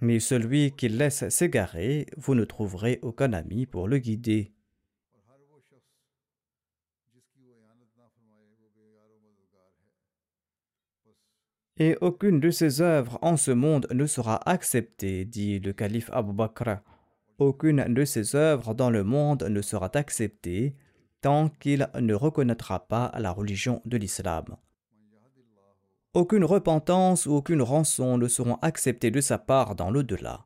Mais 0.00 0.18
celui 0.18 0.72
qui 0.72 0.88
laisse 0.88 1.28
s'égarer, 1.28 2.06
vous 2.16 2.34
ne 2.34 2.44
trouverez 2.44 2.98
aucun 3.02 3.32
ami 3.32 3.64
pour 3.66 3.86
le 3.86 3.98
guider. 3.98 4.51
Et 11.77 11.97
aucune 12.01 12.39
de 12.39 12.51
ses 12.51 12.81
œuvres 12.81 13.17
en 13.21 13.35
ce 13.35 13.49
monde 13.49 13.87
ne 13.91 14.05
sera 14.05 14.47
acceptée, 14.47 15.25
dit 15.25 15.59
le 15.59 15.73
calife 15.73 16.09
Abu 16.13 16.31
Bakr. 16.31 16.81
Aucune 17.39 17.83
de 17.91 18.05
ses 18.05 18.35
œuvres 18.35 18.75
dans 18.75 18.91
le 18.91 19.03
monde 19.03 19.43
ne 19.49 19.61
sera 19.61 19.89
acceptée 19.95 20.75
tant 21.21 21.49
qu'il 21.49 21.89
ne 21.99 22.13
reconnaîtra 22.13 22.87
pas 22.87 23.11
la 23.17 23.31
religion 23.31 23.81
de 23.85 23.97
l'islam. 23.97 24.45
Aucune 26.13 26.43
repentance 26.43 27.25
ou 27.25 27.33
aucune 27.33 27.63
rançon 27.63 28.19
ne 28.19 28.27
seront 28.27 28.59
acceptées 28.61 29.09
de 29.09 29.21
sa 29.21 29.39
part 29.39 29.73
dans 29.73 29.89
l'au-delà. 29.89 30.45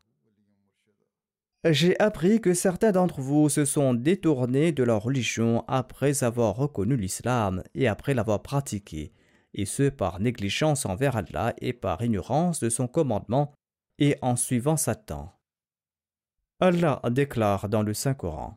J'ai 1.65 1.99
appris 1.99 2.39
que 2.39 2.53
certains 2.53 2.93
d'entre 2.93 3.19
vous 3.19 3.49
se 3.49 3.65
sont 3.65 3.93
détournés 3.93 4.71
de 4.71 4.83
leur 4.83 5.03
religion 5.03 5.65
après 5.67 6.23
avoir 6.23 6.55
reconnu 6.55 6.95
l'islam 6.95 7.63
et 7.75 7.89
après 7.89 8.13
l'avoir 8.13 8.41
pratiqué, 8.41 9.11
et 9.56 9.66
ce 9.66 9.88
par 9.88 10.20
négligence 10.20 10.86
envers 10.86 11.16
Allah 11.16 11.54
et 11.60 11.72
par 11.72 12.02
ignorance 12.02 12.60
de 12.60 12.68
son 12.68 12.88
commandement 12.88 13.52
et 13.98 14.16
en 14.22 14.36
suivant 14.36 14.76
Satan. 14.76 15.32
Allah 16.60 17.00
déclare 17.10 17.68
dans 17.68 17.82
le 17.82 17.94
Saint-Coran 17.94 18.56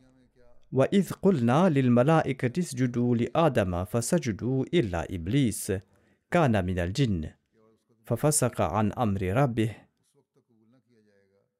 وَإِذْ 0.71 1.13
قُلْنَا 1.21 1.69
لِلْمَلَائِكَةِ 1.69 2.59
اسْجُدُوا 2.59 3.15
لِآدَمَ 3.15 3.85
فَسَجُدُوا 3.85 4.65
إِلَّا 4.73 5.05
إِبْلِيسَ 5.15 5.71
كان 6.31 6.65
من 6.65 6.79
الجن 6.79 7.31
ففسق 8.05 8.61
عن 8.61 8.91
أمر 8.91 9.21
ربه 9.21 9.75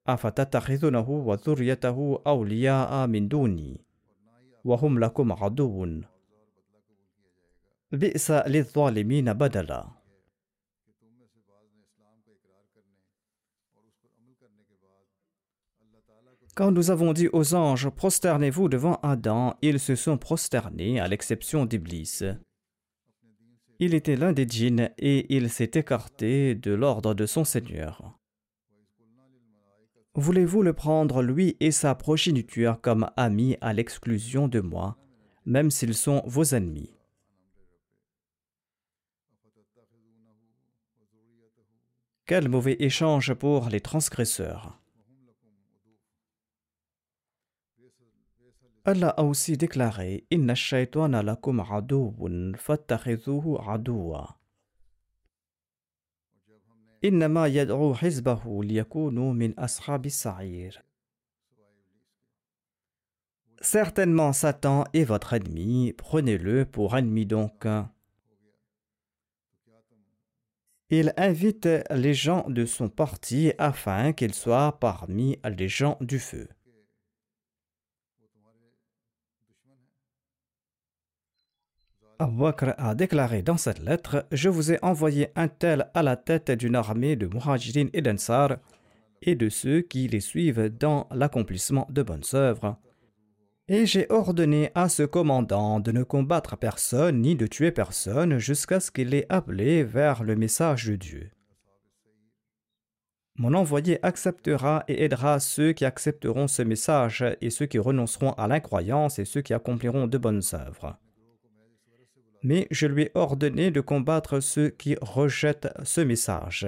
أفتتخذونه 0.08 1.10
وذريته 1.10 2.22
أولياء 2.28 3.08
من 3.08 3.28
دوني 3.28 3.86
وهم 4.66 5.00
لكم 5.00 5.34
عدو 5.34 6.02
بئس 7.92 8.32
للظالمين 8.32 9.34
بدلا 9.34 9.86
Quand 16.56 16.72
nous 16.72 16.90
avons 16.90 17.12
dit 17.12 17.28
aux 17.34 17.54
anges, 17.54 17.90
prosternez-vous 17.90 18.70
devant 18.70 18.96
Adam, 19.04 19.58
ils 19.62 19.78
se 19.78 19.96
sont 19.96 20.18
prosternés, 20.18 21.02
à 21.02 21.08
l'exception 21.10 21.66
d'Iblis. 21.66 22.22
Il 23.80 23.94
était 23.94 24.16
l'un 24.16 24.32
des 24.32 24.48
djinns 24.48 24.90
et 24.98 25.36
il 25.36 25.50
s'est 25.50 25.72
écarté 25.74 26.56
de 26.56 26.72
l'ordre 26.72 27.14
de 27.14 27.26
son 27.26 27.44
Seigneur. 27.44 28.18
Voulez-vous 30.14 30.62
le 30.62 30.72
prendre, 30.72 31.22
lui 31.22 31.58
et 31.60 31.72
sa 31.72 31.94
progéniture, 31.94 32.80
comme 32.80 33.10
amis 33.18 33.58
à 33.60 33.74
l'exclusion 33.74 34.48
de 34.48 34.62
moi, 34.62 34.98
même 35.46 35.70
s'ils 35.70 35.94
sont 35.94 36.24
vos 36.26 36.56
ennemis 36.56 36.96
Quel 42.31 42.49
mauvais 42.49 42.77
échange 42.79 43.35
pour 43.35 43.71
les 43.71 43.81
transgresseurs 43.81 44.79
Allah 48.85 49.09
a 49.09 49.25
aussi 49.25 49.57
déclaré 49.57 50.23
Inna 50.31 50.55
shaytana 50.55 51.25
lakum 51.25 51.61
sa'ir. 60.11 60.81
Certainement 63.61 64.33
Satan 64.33 64.85
est 64.93 65.03
votre 65.03 65.33
ennemi, 65.33 65.95
prenez-le 65.95 66.65
pour 66.65 66.97
ennemi 66.97 67.27
donc. 67.27 67.67
Il 70.93 71.15
invite 71.17 71.69
les 71.91 72.15
gens 72.15 72.45
de 72.49 72.67
son 72.67 72.89
parti 72.89 73.53
afin 73.59 74.13
qu'ils 74.13 74.35
soient 74.35 74.77
parmi 74.81 75.39
les 75.57 75.69
gens 75.69 75.97
du 76.01 76.19
feu. 76.19 76.49
Abu 82.19 82.45
a 82.77 82.95
déclaré 82.97 83.43
dans 83.43 83.57
cette 83.57 83.79
lettre 83.79 84.27
Je 84.33 84.49
vous 84.49 84.73
ai 84.73 84.79
envoyé 84.83 85.29
un 85.37 85.47
tel 85.47 85.91
à 85.95 86.03
la 86.03 86.17
tête 86.17 86.51
d'une 86.51 86.75
armée 86.75 87.15
de 87.15 87.27
Muhajirin 87.27 87.87
et 87.93 88.03
d'Ansar 88.03 88.57
et 89.23 89.37
de 89.37 89.49
ceux 89.49 89.83
qui 89.83 90.09
les 90.09 90.21
suivent 90.21 90.69
dans 90.77 91.07
l'accomplissement 91.13 91.87
de 91.89 92.03
bonnes 92.03 92.25
œuvres. 92.35 92.77
Et 93.71 93.87
j'ai 93.87 94.07
ordonné 94.11 94.71
à 94.75 94.91
ce 94.91 95.05
commandant 95.05 95.81
de 95.81 95.91
ne 95.93 96.03
combattre 96.03 96.59
personne 96.59 97.23
ni 97.23 97.35
de 97.37 97.47
tuer 97.47 97.71
personne 97.71 98.37
jusqu'à 98.39 98.81
ce 98.81 98.91
qu'il 98.91 99.15
ait 99.15 99.25
appelé 99.31 99.83
vers 99.83 100.23
le 100.23 100.37
message 100.37 100.89
de 100.89 100.97
Dieu. 100.97 101.31
Mon 103.37 103.55
envoyé 103.55 104.05
acceptera 104.05 104.85
et 104.89 105.05
aidera 105.05 105.41
ceux 105.41 105.73
qui 105.73 105.87
accepteront 105.87 106.49
ce 106.49 106.61
message 106.61 107.25
et 107.41 107.49
ceux 107.49 107.65
qui 107.65 107.79
renonceront 107.79 108.33
à 108.33 108.47
l'incroyance 108.49 109.19
et 109.19 109.25
ceux 109.25 109.41
qui 109.41 109.55
accompliront 109.55 110.07
de 110.07 110.19
bonnes 110.19 110.43
œuvres 110.53 110.99
mais 112.43 112.67
je 112.71 112.87
lui 112.87 113.03
ai 113.05 113.11
ordonné 113.15 113.71
de 113.71 113.81
combattre 113.81 114.41
ceux 114.41 114.71
qui 114.71 114.97
rejettent 115.01 115.69
ce 115.83 116.01
message. 116.01 116.67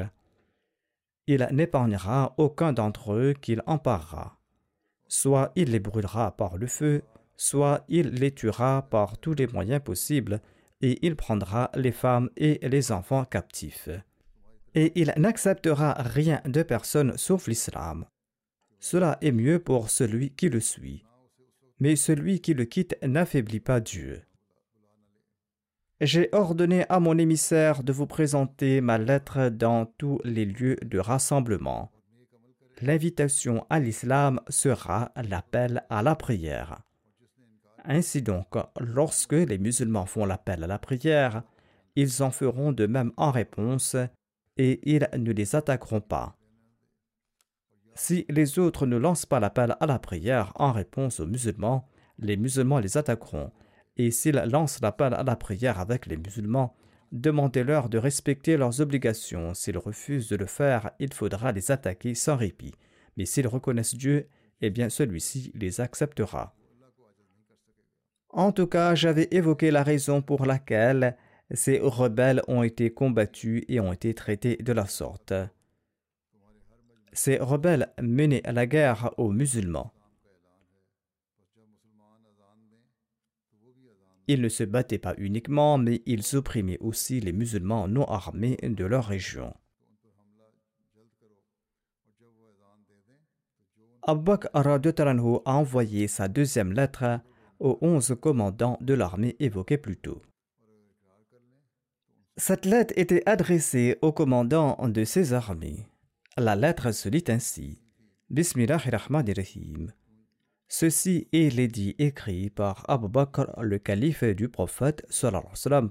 Il 1.27 1.47
n'épargnera 1.53 2.35
aucun 2.37 2.73
d'entre 2.73 3.13
eux 3.13 3.35
qu'il 3.41 3.63
emparera. 3.67 4.39
Soit 5.15 5.53
il 5.57 5.73
les 5.73 5.79
brûlera 5.79 6.35
par 6.39 6.57
le 6.57 6.67
feu, 6.67 7.03
soit 7.37 7.85
il 7.89 8.15
les 8.15 8.31
tuera 8.31 8.89
par 8.89 9.19
tous 9.19 9.35
les 9.35 9.47
moyens 9.47 9.83
possibles, 9.85 10.41
et 10.81 11.07
il 11.07 11.17
prendra 11.17 11.71
les 11.75 11.93
femmes 11.93 12.31
et 12.39 12.59
les 12.67 12.93
enfants 12.93 13.27
captifs. 13.27 13.91
Et 14.75 14.91
il 14.99 15.13
n'acceptera 15.19 15.93
rien 15.99 16.41
de 16.47 16.63
personne 16.63 17.19
sauf 17.19 17.47
l'islam. 17.47 18.07
Cela 18.81 19.19
est 19.21 19.33
mieux 19.33 19.59
pour 19.59 19.91
celui 19.91 20.31
qui 20.31 20.49
le 20.49 20.61
suit. 20.61 21.05
Mais 21.79 21.95
celui 21.95 22.41
qui 22.41 22.55
le 22.55 22.65
quitte 22.65 22.97
n'affaiblit 23.03 23.61
pas 23.61 23.81
Dieu. 23.81 24.23
J'ai 26.01 26.31
ordonné 26.33 26.87
à 26.89 27.01
mon 27.01 27.19
émissaire 27.19 27.83
de 27.83 27.93
vous 27.93 28.07
présenter 28.07 28.81
ma 28.81 28.97
lettre 28.97 29.51
dans 29.51 29.85
tous 29.85 30.21
les 30.25 30.47
lieux 30.47 30.77
de 30.83 30.99
rassemblement. 30.99 31.93
L'invitation 32.83 33.65
à 33.71 33.79
l'islam 33.79 34.41
sera 34.49 35.13
l'appel 35.15 35.85
à 35.89 36.03
la 36.03 36.17
prière. 36.17 36.83
Ainsi 37.85 38.23
donc, 38.23 38.57
lorsque 38.81 39.35
les 39.35 39.59
musulmans 39.59 40.05
font 40.05 40.25
l'appel 40.25 40.65
à 40.65 40.67
la 40.67 40.81
prière, 40.81 41.45
ils 41.95 42.25
en 42.25 42.33
feront 42.33 42.73
de 42.73 42.87
même 42.87 43.13
en 43.17 43.31
réponse 43.31 43.95
et 44.57 44.81
ils 44.83 45.09
ne 45.17 45.31
les 45.31 45.55
attaqueront 45.55 46.01
pas. 46.01 46.37
Si 47.95 48.27
les 48.29 48.59
autres 48.59 48.87
ne 48.87 48.97
lancent 48.97 49.27
pas 49.27 49.39
l'appel 49.39 49.77
à 49.79 49.87
la 49.87 50.01
prière 50.01 50.53
en 50.57 50.73
réponse 50.73 51.21
aux 51.21 51.27
musulmans, 51.27 51.89
les 52.19 52.37
musulmans 52.37 52.81
les 52.81 52.97
attaqueront 52.97 53.53
et 53.97 54.11
s'ils 54.11 54.43
lancent 54.51 54.81
l'appel 54.83 55.15
à 55.15 55.23
la 55.23 55.37
prière 55.37 55.79
avec 55.79 56.07
les 56.07 56.17
musulmans, 56.17 56.75
demandez-leur 57.13 57.89
de 57.89 57.99
respecter 57.99 58.57
leurs 58.57 58.81
obligations. 58.81 59.55
S'ils 59.55 59.79
refusent 59.79 60.29
de 60.29 60.37
le 60.37 60.47
faire, 60.47 60.91
il 60.99 61.13
faudra 61.13 61.53
les 61.53 61.71
attaquer 61.71 62.15
sans 62.15 62.37
répit. 62.37 62.75
Mais 63.17 63.27
s'ils 63.27 63.47
reconnaissent 63.47 63.95
Dieu, 63.95 64.29
eh 64.63 64.71
bien 64.71 64.89
celui-ci 64.89 65.53
les 65.55 65.81
acceptera. 65.81 66.55
En 68.31 68.51
tout 68.51 68.67
cas, 68.67 68.95
j'avais 68.95 69.29
évoqué 69.31 69.71
la 69.71 69.83
raison 69.83 70.23
pour 70.23 70.47
laquelle 70.47 71.17
ces 71.51 71.79
rebelles 71.81 72.43
ont 72.49 72.63
été 72.63 72.91
combattus 72.91 73.63
et 73.69 73.79
ont 73.79 73.93
été 73.93 74.15
traités 74.15 74.57
de 74.57 74.73
la 74.73 74.87
sorte. 74.87 75.35
Ces 77.13 77.37
rebelles 77.37 77.93
menaient 78.01 78.43
la 78.47 78.67
guerre 78.67 79.13
aux 79.19 79.33
musulmans. 79.33 79.93
Ils 84.33 84.41
ne 84.41 84.49
se 84.49 84.65
battaient 84.65 84.97
pas 84.97 85.15
uniquement, 85.19 85.77
mais 85.77 86.01
ils 86.07 86.37
opprimaient 86.37 86.79
aussi 86.81 87.21
les 87.21 87.35
musulmans 87.35 87.87
non 87.87 88.07
armés 88.07 88.57
de 88.63 88.87
leur 88.87 89.05
région. 89.05 89.53
Abu 94.01 94.23
Bakr 94.23 95.07
a 95.45 95.55
envoyé 95.55 96.09
sa 96.09 96.29
deuxième 96.29 96.73
lettre 96.73 97.21
aux 97.61 97.77
onze 97.83 98.17
commandants 98.19 98.79
de 98.81 98.95
l'armée 98.95 99.37
évoquée 99.39 99.77
plus 99.77 99.99
tôt. 99.99 100.23
Cette 102.39 102.65
lettre 102.65 102.95
était 102.97 103.23
adressée 103.27 103.99
aux 104.01 104.13
commandants 104.13 104.79
de 104.89 105.05
ces 105.05 105.35
armées. 105.35 105.87
La 106.39 106.57
lettre 106.57 106.91
se 106.93 107.11
lit 107.11 107.25
ainsi 107.29 107.83
Bismillahirrahmanirrahim. 108.31 109.93
Ceci 110.75 111.29
est 111.35 111.55
l'édit 111.55 111.95
écrit 111.99 112.49
par 112.49 112.87
Abu 112.89 113.07
Bakr, 113.07 113.61
le 113.61 113.79
calife 113.79 114.25
du 114.25 114.49
prophète, 114.49 115.07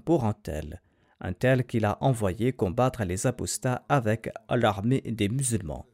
pour 0.04 0.24
un 0.24 0.32
tel, 0.32 0.82
un 1.20 1.32
tel 1.32 1.64
qu'il 1.64 1.84
a 1.84 1.98
envoyé 2.00 2.52
combattre 2.52 3.04
les 3.04 3.28
apostats 3.28 3.84
avec 3.88 4.28
l'armée 4.50 5.00
des 5.02 5.28
musulmans. 5.28 5.86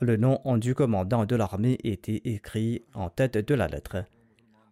Le 0.00 0.16
nom 0.16 0.40
du 0.56 0.74
commandant 0.74 1.26
de 1.26 1.36
l'armée 1.36 1.76
était 1.84 2.22
écrit 2.24 2.86
en 2.94 3.10
tête 3.10 3.36
de 3.36 3.54
la 3.54 3.68
lettre. 3.68 4.06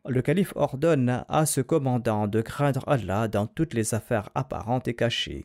Le 0.09 0.23
calife 0.23 0.55
ordonne 0.57 1.27
à 1.29 1.45
ce 1.45 1.61
commandant 1.61 2.29
de 2.29 2.41
craindre 2.41 2.83
Allah 2.89 3.29
dans 3.29 3.47
toutes 3.47 3.75
les 3.75 3.93
affaires 3.95 4.31
apparentes 4.35 4.89
et 4.89 4.95
cachées. 4.95 5.45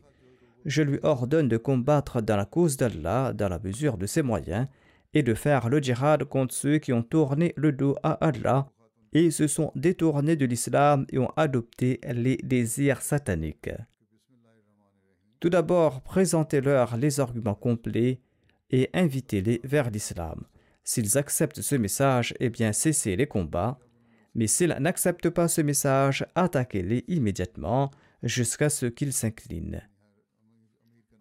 Je 0.63 0.83
lui 0.83 0.99
ordonne 1.03 1.49
de 1.49 1.57
combattre 1.57 2.21
dans 2.21 2.37
la 2.37 2.45
cause 2.45 2.77
d'Allah 2.77 3.33
dans 3.33 3.49
la 3.49 3.59
mesure 3.59 3.97
de 3.97 4.05
ses 4.05 4.21
moyens 4.21 4.67
et 5.15 5.23
de 5.23 5.33
faire 5.33 5.69
le 5.69 5.81
djihad 5.81 6.25
contre 6.25 6.53
ceux 6.53 6.77
qui 6.77 6.93
ont 6.93 7.01
tourné 7.01 7.53
le 7.55 7.71
dos 7.71 7.95
à 8.03 8.11
Allah 8.25 8.67
et 9.13 9.31
se 9.31 9.47
sont 9.47 9.71
détournés 9.75 10.35
de 10.35 10.45
l'islam 10.45 11.07
et 11.11 11.17
ont 11.17 11.31
adopté 11.37 12.01
les 12.13 12.35
désirs 12.43 13.01
sataniques. 13.01 13.71
Tout 15.39 15.49
d'abord, 15.49 16.01
présentez-leur 16.01 16.97
les 16.97 17.19
arguments 17.21 17.55
complets 17.55 18.19
et 18.71 18.89
invitez-les 18.93 19.61
vers 19.63 19.89
l'islam. 19.89 20.43
S'ils 20.83 21.17
acceptent 21.17 21.61
ce 21.61 21.75
message, 21.75 22.33
eh 22.39 22.49
bien 22.49 22.73
cessez 22.73 23.15
les 23.15 23.27
combats, 23.27 23.79
mais 24.33 24.47
s'ils 24.47 24.75
n'acceptent 24.79 25.29
pas 25.29 25.47
ce 25.47 25.61
message, 25.61 26.25
attaquez-les 26.35 27.05
immédiatement 27.07 27.89
jusqu'à 28.21 28.69
ce 28.69 28.85
qu'ils 28.85 29.13
s'inclinent. 29.13 29.81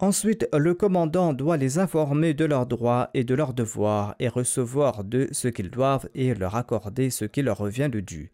Ensuite, 0.00 0.48
le 0.52 0.74
commandant 0.74 1.32
doit 1.32 1.56
les 1.56 1.78
informer 1.78 2.34
de 2.34 2.44
leurs 2.44 2.66
droits 2.66 3.10
et 3.14 3.24
de 3.24 3.34
leurs 3.34 3.54
devoirs 3.54 4.16
et 4.18 4.28
recevoir 4.28 5.04
de 5.04 5.28
ce 5.30 5.48
qu'ils 5.48 5.70
doivent 5.70 6.08
et 6.14 6.34
leur 6.34 6.56
accorder 6.56 7.10
ce 7.10 7.24
qui 7.24 7.42
leur 7.42 7.58
revient 7.58 7.88
de 7.90 8.00
dû. 8.00 8.32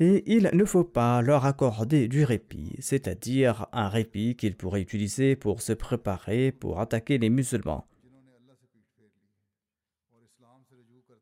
Et 0.00 0.24
il 0.26 0.50
ne 0.52 0.64
faut 0.64 0.84
pas 0.84 1.22
leur 1.22 1.44
accorder 1.44 2.08
du 2.08 2.24
répit, 2.24 2.74
c'est-à-dire 2.80 3.68
un 3.72 3.88
répit 3.88 4.34
qu'ils 4.34 4.56
pourraient 4.56 4.82
utiliser 4.82 5.36
pour 5.36 5.62
se 5.62 5.72
préparer 5.72 6.50
pour 6.50 6.80
attaquer 6.80 7.18
les 7.18 7.30
musulmans. 7.30 7.86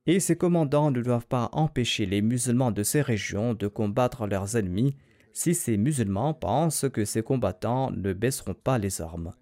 Et 0.07 0.21
ces 0.21 0.37
commandants 0.37 0.91
ne 0.91 1.03
doivent 1.03 1.27
pas 1.27 1.51
empêcher 1.53 2.07
les 2.07 2.23
musulmans 2.23 2.73
de 2.73 2.83
ces 2.83 3.03
régions 3.03 3.53
de 3.53 3.69
combattre 3.69 4.27
leurs 4.27 4.57
ennemis 4.57 4.97
si 5.33 5.55
ces 5.55 5.77
musulmans 5.77 6.35
pensent 6.35 6.87
que 6.93 7.05
ces 7.05 7.23
combattants 7.23 7.91
ne 7.91 8.13
baisseront 8.13 8.55
pas 8.55 8.79
les 8.79 9.01
armes. 9.01 9.33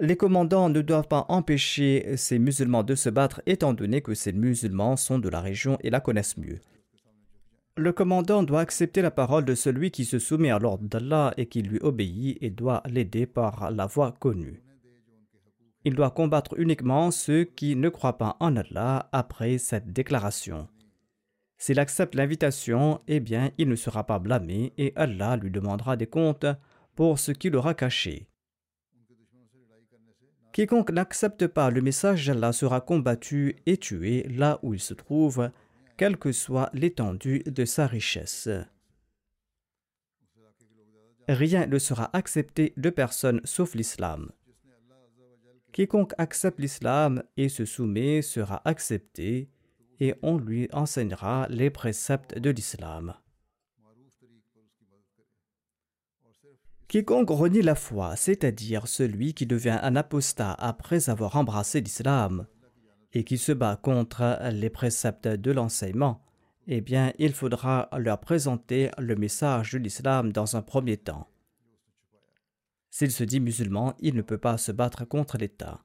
Les 0.00 0.16
commandants 0.16 0.68
ne 0.68 0.80
doivent 0.80 1.08
pas 1.08 1.26
empêcher 1.28 2.16
ces 2.16 2.38
musulmans 2.38 2.82
de 2.82 2.94
se 2.94 3.10
battre 3.10 3.42
étant 3.46 3.74
donné 3.74 4.00
que 4.00 4.14
ces 4.14 4.32
musulmans 4.32 4.96
sont 4.96 5.18
de 5.18 5.28
la 5.28 5.40
région 5.40 5.78
et 5.82 5.90
la 5.90 6.00
connaissent 6.00 6.38
mieux. 6.38 6.60
Le 7.76 7.92
commandant 7.92 8.42
doit 8.42 8.60
accepter 8.60 9.00
la 9.00 9.10
parole 9.10 9.44
de 9.44 9.54
celui 9.54 9.90
qui 9.90 10.04
se 10.04 10.18
soumet 10.18 10.50
à 10.50 10.58
l'ordre 10.58 10.86
d'Allah 10.88 11.32
et 11.36 11.46
qui 11.46 11.62
lui 11.62 11.78
obéit 11.80 12.36
et 12.42 12.50
doit 12.50 12.82
l'aider 12.86 13.26
par 13.26 13.70
la 13.70 13.86
voie 13.86 14.12
connue. 14.12 14.62
Il 15.84 15.94
doit 15.94 16.10
combattre 16.10 16.54
uniquement 16.58 17.10
ceux 17.10 17.44
qui 17.44 17.74
ne 17.74 17.88
croient 17.88 18.18
pas 18.18 18.36
en 18.40 18.56
Allah 18.56 19.08
après 19.12 19.58
cette 19.58 19.92
déclaration. 19.92 20.68
S'il 21.62 21.78
accepte 21.78 22.16
l'invitation, 22.16 23.00
eh 23.06 23.20
bien, 23.20 23.52
il 23.56 23.68
ne 23.68 23.76
sera 23.76 24.04
pas 24.04 24.18
blâmé 24.18 24.72
et 24.78 24.92
Allah 24.96 25.36
lui 25.36 25.48
demandera 25.48 25.96
des 25.96 26.08
comptes 26.08 26.46
pour 26.96 27.20
ce 27.20 27.30
qu'il 27.30 27.54
aura 27.54 27.72
caché. 27.72 28.26
Quiconque 30.52 30.90
n'accepte 30.90 31.46
pas 31.46 31.70
le 31.70 31.80
message 31.80 32.26
d'Allah 32.26 32.52
sera 32.52 32.80
combattu 32.80 33.54
et 33.64 33.76
tué 33.76 34.24
là 34.24 34.58
où 34.64 34.74
il 34.74 34.80
se 34.80 34.92
trouve 34.92 35.52
quelle 35.96 36.16
que 36.16 36.32
soit 36.32 36.68
l'étendue 36.72 37.44
de 37.46 37.64
sa 37.64 37.86
richesse. 37.86 38.48
Rien 41.28 41.68
ne 41.68 41.78
sera 41.78 42.10
accepté 42.12 42.72
de 42.76 42.90
personne 42.90 43.40
sauf 43.44 43.76
l'islam. 43.76 44.32
Quiconque 45.70 46.14
accepte 46.18 46.58
l'islam 46.58 47.22
et 47.36 47.48
se 47.48 47.64
soumet 47.64 48.20
sera 48.20 48.62
accepté 48.64 49.48
et 50.02 50.16
on 50.20 50.36
lui 50.36 50.68
enseignera 50.72 51.46
les 51.48 51.70
préceptes 51.70 52.36
de 52.36 52.50
l'islam. 52.50 53.14
Quiconque 56.88 57.30
renie 57.30 57.62
la 57.62 57.76
foi, 57.76 58.16
c'est-à-dire 58.16 58.88
celui 58.88 59.32
qui 59.32 59.46
devient 59.46 59.78
un 59.80 59.94
apostat 59.94 60.54
après 60.54 61.08
avoir 61.08 61.36
embrassé 61.36 61.80
l'islam, 61.80 62.48
et 63.12 63.22
qui 63.22 63.38
se 63.38 63.52
bat 63.52 63.76
contre 63.76 64.40
les 64.50 64.70
préceptes 64.70 65.28
de 65.28 65.52
l'enseignement, 65.52 66.24
eh 66.66 66.80
bien, 66.80 67.12
il 67.20 67.32
faudra 67.32 67.88
leur 67.96 68.18
présenter 68.18 68.90
le 68.98 69.14
message 69.14 69.70
de 69.74 69.78
l'islam 69.78 70.32
dans 70.32 70.56
un 70.56 70.62
premier 70.62 70.96
temps. 70.96 71.28
S'il 72.90 73.12
se 73.12 73.22
dit 73.22 73.38
musulman, 73.38 73.94
il 74.00 74.16
ne 74.16 74.22
peut 74.22 74.36
pas 74.38 74.58
se 74.58 74.72
battre 74.72 75.04
contre 75.04 75.38
l'État. 75.38 75.84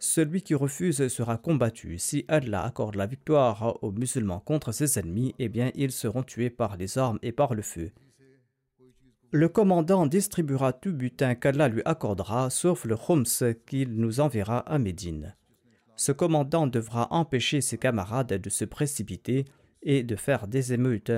Celui 0.00 0.42
qui 0.42 0.54
refuse 0.54 1.06
sera 1.06 1.36
combattu. 1.36 1.98
Si 1.98 2.24
Allah 2.26 2.64
accorde 2.64 2.96
la 2.96 3.06
victoire 3.06 3.78
aux 3.84 3.92
musulmans 3.92 4.40
contre 4.40 4.72
ses 4.72 4.98
ennemis, 4.98 5.34
eh 5.38 5.48
bien, 5.48 5.70
ils 5.76 5.92
seront 5.92 6.24
tués 6.24 6.50
par 6.50 6.76
les 6.76 6.98
armes 6.98 7.20
et 7.22 7.30
par 7.30 7.54
le 7.54 7.62
feu. 7.62 7.92
Le 9.30 9.48
commandant 9.48 10.06
distribuera 10.06 10.72
tout 10.72 10.92
butin 10.92 11.36
qu'Allah 11.36 11.68
lui 11.68 11.82
accordera, 11.84 12.50
sauf 12.50 12.84
le 12.84 12.96
khums 12.96 13.54
qu'il 13.66 13.94
nous 13.94 14.18
enverra 14.18 14.58
à 14.58 14.78
Médine 14.78 15.36
ce 16.00 16.12
commandant 16.12 16.66
devra 16.66 17.08
empêcher 17.12 17.60
ses 17.60 17.76
camarades 17.76 18.32
de 18.32 18.48
se 18.48 18.64
précipiter 18.64 19.44
et 19.82 20.02
de 20.02 20.16
faire 20.16 20.48
des 20.48 20.72
émeutes, 20.72 21.12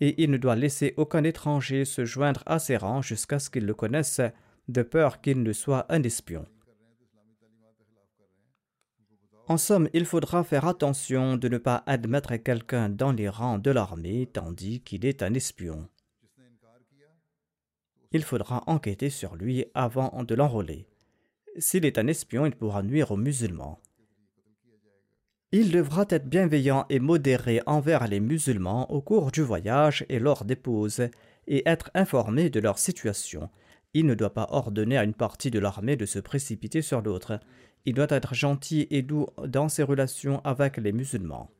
et 0.00 0.22
il 0.22 0.30
ne 0.30 0.36
doit 0.36 0.54
laisser 0.54 0.94
aucun 0.96 1.24
étranger 1.24 1.84
se 1.84 2.04
joindre 2.04 2.44
à 2.46 2.60
ses 2.60 2.76
rangs 2.76 3.02
jusqu'à 3.02 3.40
ce 3.40 3.50
qu'il 3.50 3.66
le 3.66 3.74
connaisse, 3.74 4.20
de 4.68 4.82
peur 4.82 5.20
qu'il 5.20 5.42
ne 5.42 5.52
soit 5.52 5.84
un 5.88 6.00
espion. 6.04 6.46
En 9.46 9.58
somme, 9.58 9.88
il 9.92 10.06
faudra 10.06 10.42
faire 10.42 10.66
attention 10.66 11.36
de 11.36 11.48
ne 11.48 11.58
pas 11.58 11.82
admettre 11.86 12.34
quelqu'un 12.36 12.88
dans 12.88 13.12
les 13.12 13.28
rangs 13.28 13.58
de 13.58 13.70
l'armée 13.70 14.26
tandis 14.32 14.80
qu'il 14.80 15.04
est 15.04 15.22
un 15.22 15.34
espion. 15.34 15.86
Il 18.12 18.22
faudra 18.22 18.62
enquêter 18.66 19.10
sur 19.10 19.36
lui 19.36 19.66
avant 19.74 20.22
de 20.22 20.34
l'enrôler. 20.34 20.86
S'il 21.58 21.84
est 21.84 21.98
un 21.98 22.06
espion, 22.06 22.46
il 22.46 22.56
pourra 22.56 22.82
nuire 22.82 23.10
aux 23.10 23.16
musulmans. 23.16 23.80
Il 25.52 25.70
devra 25.70 26.04
être 26.08 26.28
bienveillant 26.28 26.86
et 26.88 26.98
modéré 26.98 27.60
envers 27.66 28.08
les 28.08 28.20
musulmans 28.20 28.90
au 28.90 29.00
cours 29.00 29.30
du 29.30 29.42
voyage 29.42 30.04
et 30.08 30.18
lors 30.18 30.44
des 30.44 30.56
pauses, 30.56 31.08
et 31.46 31.62
être 31.68 31.90
informé 31.94 32.50
de 32.50 32.58
leur 32.58 32.78
situation. 32.78 33.50
Il 33.92 34.06
ne 34.06 34.14
doit 34.14 34.34
pas 34.34 34.48
ordonner 34.50 34.98
à 34.98 35.04
une 35.04 35.14
partie 35.14 35.50
de 35.50 35.58
l'armée 35.60 35.96
de 35.96 36.06
se 36.06 36.18
précipiter 36.18 36.82
sur 36.82 37.02
l'autre. 37.02 37.38
Il 37.86 37.94
doit 37.94 38.06
être 38.10 38.34
gentil 38.34 38.86
et 38.90 39.02
doux 39.02 39.26
dans 39.46 39.68
ses 39.68 39.82
relations 39.82 40.40
avec 40.44 40.78
les 40.78 40.92
musulmans. 40.92 41.50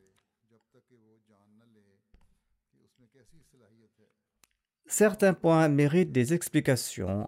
Certains 4.87 5.33
points 5.33 5.67
méritent 5.67 6.11
des 6.11 6.33
explications. 6.33 7.27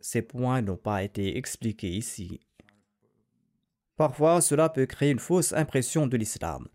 Ces 0.00 0.22
points 0.22 0.62
n'ont 0.62 0.76
pas 0.76 1.02
été 1.02 1.36
expliqués 1.36 1.90
ici. 1.90 2.40
Parfois, 3.96 4.40
cela 4.40 4.68
peut 4.68 4.86
créer 4.86 5.10
une 5.10 5.18
fausse 5.18 5.52
impression 5.52 6.06
de 6.06 6.16
l'islam. 6.16 6.68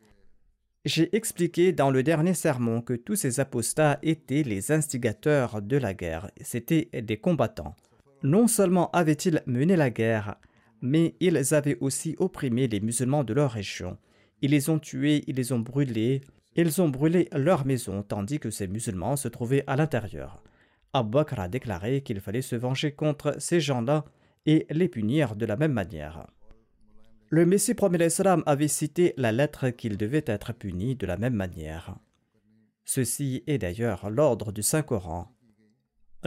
J'ai 0.86 1.14
expliqué 1.16 1.74
dans 1.74 1.92
le 1.92 2.04
dernier 2.04 2.34
sermon 2.34 2.82
que 2.82 2.94
tous 2.94 3.16
ces 3.16 3.42
apostats 3.42 4.00
étaient 4.04 4.44
les 4.44 4.72
instigateurs 4.72 5.62
de 5.62 5.76
la 5.76 5.94
guerre, 5.94 6.32
c'étaient 6.40 6.90
des 7.02 7.18
combattants. 7.18 7.76
Non 8.24 8.48
seulement 8.48 8.90
avaient-ils 8.92 9.44
mené 9.48 9.76
la 9.76 9.90
guerre, 9.90 10.38
mais 10.82 11.16
ils 11.20 11.54
avaient 11.54 11.78
aussi 11.82 12.16
opprimé 12.20 12.68
les 12.68 12.80
musulmans 12.80 13.24
de 13.24 13.34
leur 13.34 13.52
région. 13.52 13.98
Ils 14.42 14.52
les 14.52 14.70
ont 14.70 14.80
tués, 14.80 15.24
ils 15.28 15.36
les 15.36 15.52
ont 15.52 15.60
brûlés, 15.60 16.22
ils 16.56 16.82
ont 16.82 16.90
brûlé 16.90 17.30
leurs 17.34 17.66
maisons 17.66 18.04
tandis 18.04 18.40
que 18.40 18.50
ces 18.50 18.68
musulmans 18.68 19.16
se 19.16 19.28
trouvaient 19.28 19.64
à 19.68 19.76
l'intérieur. 19.76 20.44
Abu 20.94 21.12
Bakr 21.12 21.40
a 21.40 21.48
déclaré 21.48 22.02
qu'il 22.02 22.20
fallait 22.20 22.42
se 22.42 22.56
venger 22.56 22.92
contre 22.92 23.36
ces 23.40 23.60
gens-là 23.60 24.06
et 24.46 24.66
les 24.70 24.88
punir 24.88 25.36
de 25.36 25.46
la 25.46 25.58
même 25.58 25.74
manière. 25.74 26.28
Le 27.30 27.46
Messie 27.46 27.74
premier 27.74 28.08
avait 28.46 28.68
cité 28.70 29.14
la 29.18 29.32
lettre 29.32 29.70
qu'il 29.70 29.98
devait 29.98 30.24
être 30.26 30.54
puni 30.54 30.96
de 30.96 31.06
la 31.06 31.18
même 31.18 31.34
manière. 31.34 31.98
Ceci 32.86 33.44
est 33.48 33.58
d'ailleurs 33.58 34.10
l'ordre 34.10 34.54
du 34.54 34.64
Saint-Coran. 34.64 35.28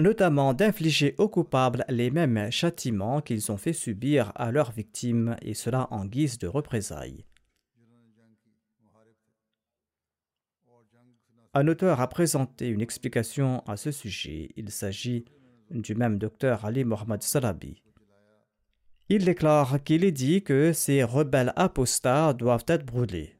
Notamment 0.00 0.54
d'infliger 0.54 1.14
aux 1.18 1.28
coupables 1.28 1.84
les 1.88 2.10
mêmes 2.10 2.50
châtiments 2.50 3.20
qu'ils 3.20 3.50
ont 3.50 3.56
fait 3.56 3.72
subir 3.72 4.32
à 4.34 4.52
leurs 4.52 4.72
victimes, 4.72 5.36
et 5.42 5.54
cela 5.54 5.88
en 5.90 6.04
guise 6.04 6.38
de 6.38 6.46
représailles. 6.46 7.24
Un 11.52 11.66
auteur 11.66 12.00
a 12.00 12.08
présenté 12.08 12.68
une 12.68 12.80
explication 12.80 13.64
à 13.66 13.76
ce 13.76 13.90
sujet. 13.90 14.50
Il 14.56 14.70
s'agit 14.70 15.24
du 15.70 15.96
même 15.96 16.18
docteur 16.18 16.64
Ali 16.64 16.84
Mohamed 16.84 17.22
Salabi. 17.22 17.82
Il 19.08 19.24
déclare 19.24 19.82
qu'il 19.82 20.04
est 20.04 20.12
dit 20.12 20.44
que 20.44 20.72
ces 20.72 21.02
rebelles 21.02 21.52
apostats 21.56 22.32
doivent 22.34 22.64
être 22.68 22.86
brûlés. 22.86 23.34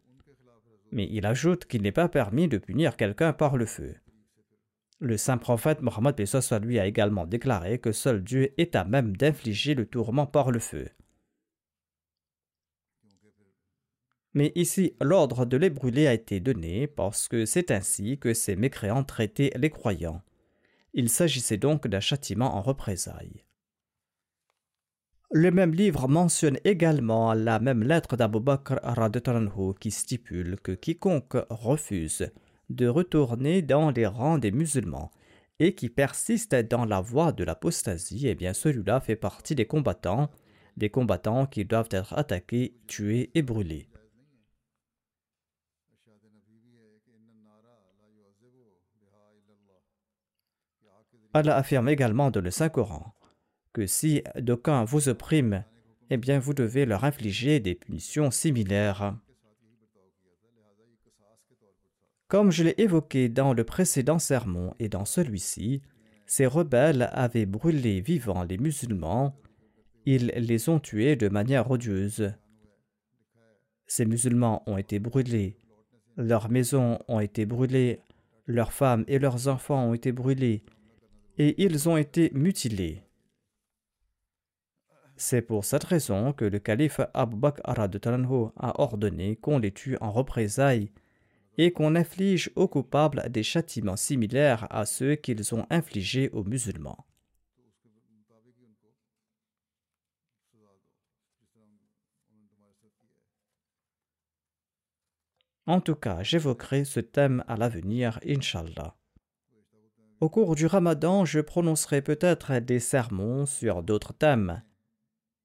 Mais 0.91 1.07
il 1.09 1.25
ajoute 1.25 1.67
qu'il 1.67 1.83
n'est 1.83 1.93
pas 1.93 2.09
permis 2.09 2.49
de 2.49 2.59
punir 2.59 2.97
quelqu'un 2.97 3.33
par 3.33 3.57
le 3.57 3.67
feu. 3.67 3.95
Le 5.01 5.17
saint 5.17 5.39
prophète 5.39 5.81
Mohammed 5.81 6.15
lui 6.63 6.79
a 6.79 6.87
également 6.87 7.27
déclaré 7.27 7.79
que 7.79 7.91
seul 7.91 8.23
Dieu 8.23 8.53
est 8.59 8.77
à 8.77 8.85
même 8.85 9.17
d'infliger 9.17 9.75
le 9.75 9.87
tourment 9.87 10.27
par 10.27 10.51
le 10.51 10.59
feu. 10.59 10.91
Mais 14.35 14.53
ici, 14.55 14.95
l'ordre 15.01 15.47
de 15.47 15.57
les 15.57 15.71
brûler 15.71 16.07
a 16.07 16.13
été 16.13 16.39
donné 16.39 16.87
parce 16.87 17.29
que 17.29 17.47
c'est 17.47 17.71
ainsi 17.71 18.19
que 18.19 18.35
ces 18.35 18.57
mécréants 18.57 19.03
traitaient 19.03 19.53
les 19.57 19.71
croyants. 19.71 20.23
Il 20.93 21.09
s'agissait 21.09 21.57
donc 21.57 21.89
d'un 21.89 22.01
châtiment 22.01 22.55
en 22.55 22.61
représailles. 22.61 23.45
Le 25.33 25.51
même 25.51 25.73
livre 25.73 26.09
mentionne 26.09 26.59
également 26.65 27.33
la 27.33 27.59
même 27.59 27.83
lettre 27.83 28.17
d'Abu 28.17 28.41
Bakr 28.41 28.81
qui 29.79 29.91
stipule 29.91 30.59
que 30.61 30.73
quiconque 30.73 31.37
refuse 31.49 32.31
de 32.71 32.87
retourner 32.87 33.63
dans 33.63 33.91
les 33.91 34.07
rangs 34.07 34.39
des 34.39 34.53
musulmans 34.53 35.11
et 35.59 35.75
qui 35.75 35.91
persiste 35.91 36.55
dans 36.55 36.87
la 36.87 37.01
voie 37.01 37.33
de 37.33 37.45
l'apostasie, 37.45 38.27
eh 38.27 38.35
bien 38.35 38.55
celui-là 38.55 39.01
fait 39.01 39.17
partie 39.17 39.55
des 39.55 39.67
combattants, 39.67 40.31
des 40.77 40.89
combattants 40.89 41.47
qui 41.47 41.65
doivent 41.65 41.89
être 41.91 42.15
attaqués, 42.15 42.75
tués 42.87 43.31
et 43.35 43.43
brûlés. 43.43 43.89
Allah 51.33 51.57
affirme 51.57 51.89
également 51.89 52.31
dans 52.31 52.41
le 52.41 52.51
Saint-Coran 52.51 53.15
que 53.73 53.87
si 53.87 54.25
d'aucuns 54.37 54.85
vous 54.85 55.09
oppriment, 55.09 55.65
eh 56.11 56.17
bien 56.17 56.41
vous 56.41 56.55
devez 56.55 56.87
leur 56.87 57.05
infliger 57.05 57.61
des 57.61 57.77
punitions 57.77 58.33
similaires. 58.33 59.17
Comme 62.31 62.53
je 62.53 62.63
l'ai 62.63 62.77
évoqué 62.79 63.29
dans 63.29 63.53
le 63.53 63.65
précédent 63.65 64.21
sermon 64.21 64.73
et 64.79 64.89
dans 64.89 65.05
celui-ci, 65.05 65.83
ces 66.27 66.47
rebelles 66.47 67.11
avaient 67.13 67.45
brûlé 67.45 68.01
vivants 68.01 68.45
les 68.45 68.57
musulmans, 68.57 69.35
ils 70.07 70.27
les 70.37 70.69
ont 70.69 70.79
tués 70.79 71.17
de 71.17 71.29
manière 71.29 71.69
odieuse. 71.69 72.33
Ces 73.89 74.07
musulmans 74.07 74.63
ont 74.69 74.79
été 74.79 75.01
brûlés, 75.01 75.59
leurs 76.17 76.53
maisons 76.53 77.01
ont 77.09 77.19
été 77.19 77.47
brûlées, 77.47 77.99
leurs 78.47 78.73
femmes 78.73 79.05
et 79.09 79.19
leurs 79.19 79.49
enfants 79.49 79.89
ont 79.89 79.95
été 79.95 80.13
brûlés, 80.13 80.63
et 81.37 81.61
ils 81.61 81.89
ont 81.89 81.97
été 81.97 82.31
mutilés. 82.33 83.03
C'est 85.17 85.43
pour 85.43 85.65
cette 85.65 85.83
raison 85.83 86.33
que 86.33 86.45
le 86.45 86.61
calife 86.61 87.01
Abu 87.13 87.35
Bakr 87.35 87.63
a 87.67 88.81
ordonné 88.81 89.35
qu'on 89.35 89.59
les 89.59 89.73
tue 89.73 89.97
en 90.01 90.13
représailles 90.13 90.93
et 91.63 91.73
qu'on 91.73 91.95
inflige 91.95 92.51
aux 92.57 92.69
coupables 92.69 93.29
des 93.29 93.43
châtiments 93.43 93.97
similaires 93.97 94.67
à 94.71 94.87
ceux 94.87 95.15
qu'ils 95.15 95.55
ont 95.55 95.67
infligés 95.69 96.31
aux 96.31 96.43
musulmans. 96.43 97.05
En 105.67 105.83
tout 105.83 105.95
cas, 105.97 106.23
j'évoquerai 106.23 106.87
ce 106.87 107.01
thème 107.01 107.45
à 107.47 107.57
l'avenir, 107.57 108.19
Inshallah. 108.27 108.97
Au 110.23 110.31
cours 110.31 110.55
du 110.55 110.65
ramadan, 110.65 111.27
je 111.27 111.41
prononcerai 111.41 112.01
peut-être 112.01 112.59
des 112.61 112.81
sermons 112.81 113.45
sur 113.45 113.83
d'autres 113.83 114.15
thèmes, 114.15 114.63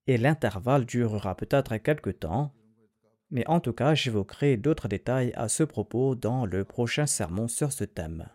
et 0.08 0.18
l'intervalle 0.18 0.86
durera 0.86 1.36
peut-être 1.36 1.76
quelque 1.76 2.10
temps, 2.10 2.54
mais 3.32 3.48
en 3.48 3.60
tout 3.60 3.74
cas 3.74 3.96
j'évoquerai 3.96 4.58
d'autres 4.58 4.88
détails 4.88 5.34
à 5.36 5.50
ce 5.50 5.64
propos 5.64 6.16
dans 6.16 6.46
le 6.46 6.64
prochain 6.64 7.06
sermon 7.06 7.48
sur 7.48 7.72
ce 7.72 7.84
thème. 7.84 8.28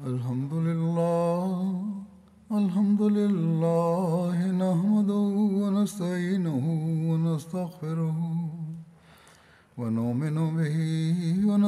الحمد 0.00 0.52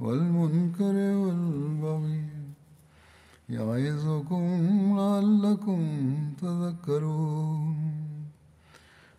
والمنكر 0.00 0.96
والبغي 1.22 2.24
يعظكم 3.48 4.44
لعلكم 4.98 5.80
تذكرون. 6.42 7.76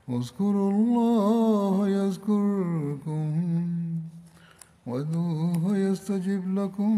اذكروا 0.10 0.72
الله 0.72 1.90
يذكركم 1.90 3.32
وادعوه 4.88 5.78
يستجب 5.78 6.44
لكم 6.60 6.96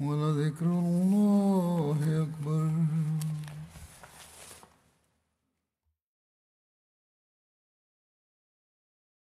ولذكر 0.00 0.66
الله 0.66 1.98
أكبر. 2.22 2.70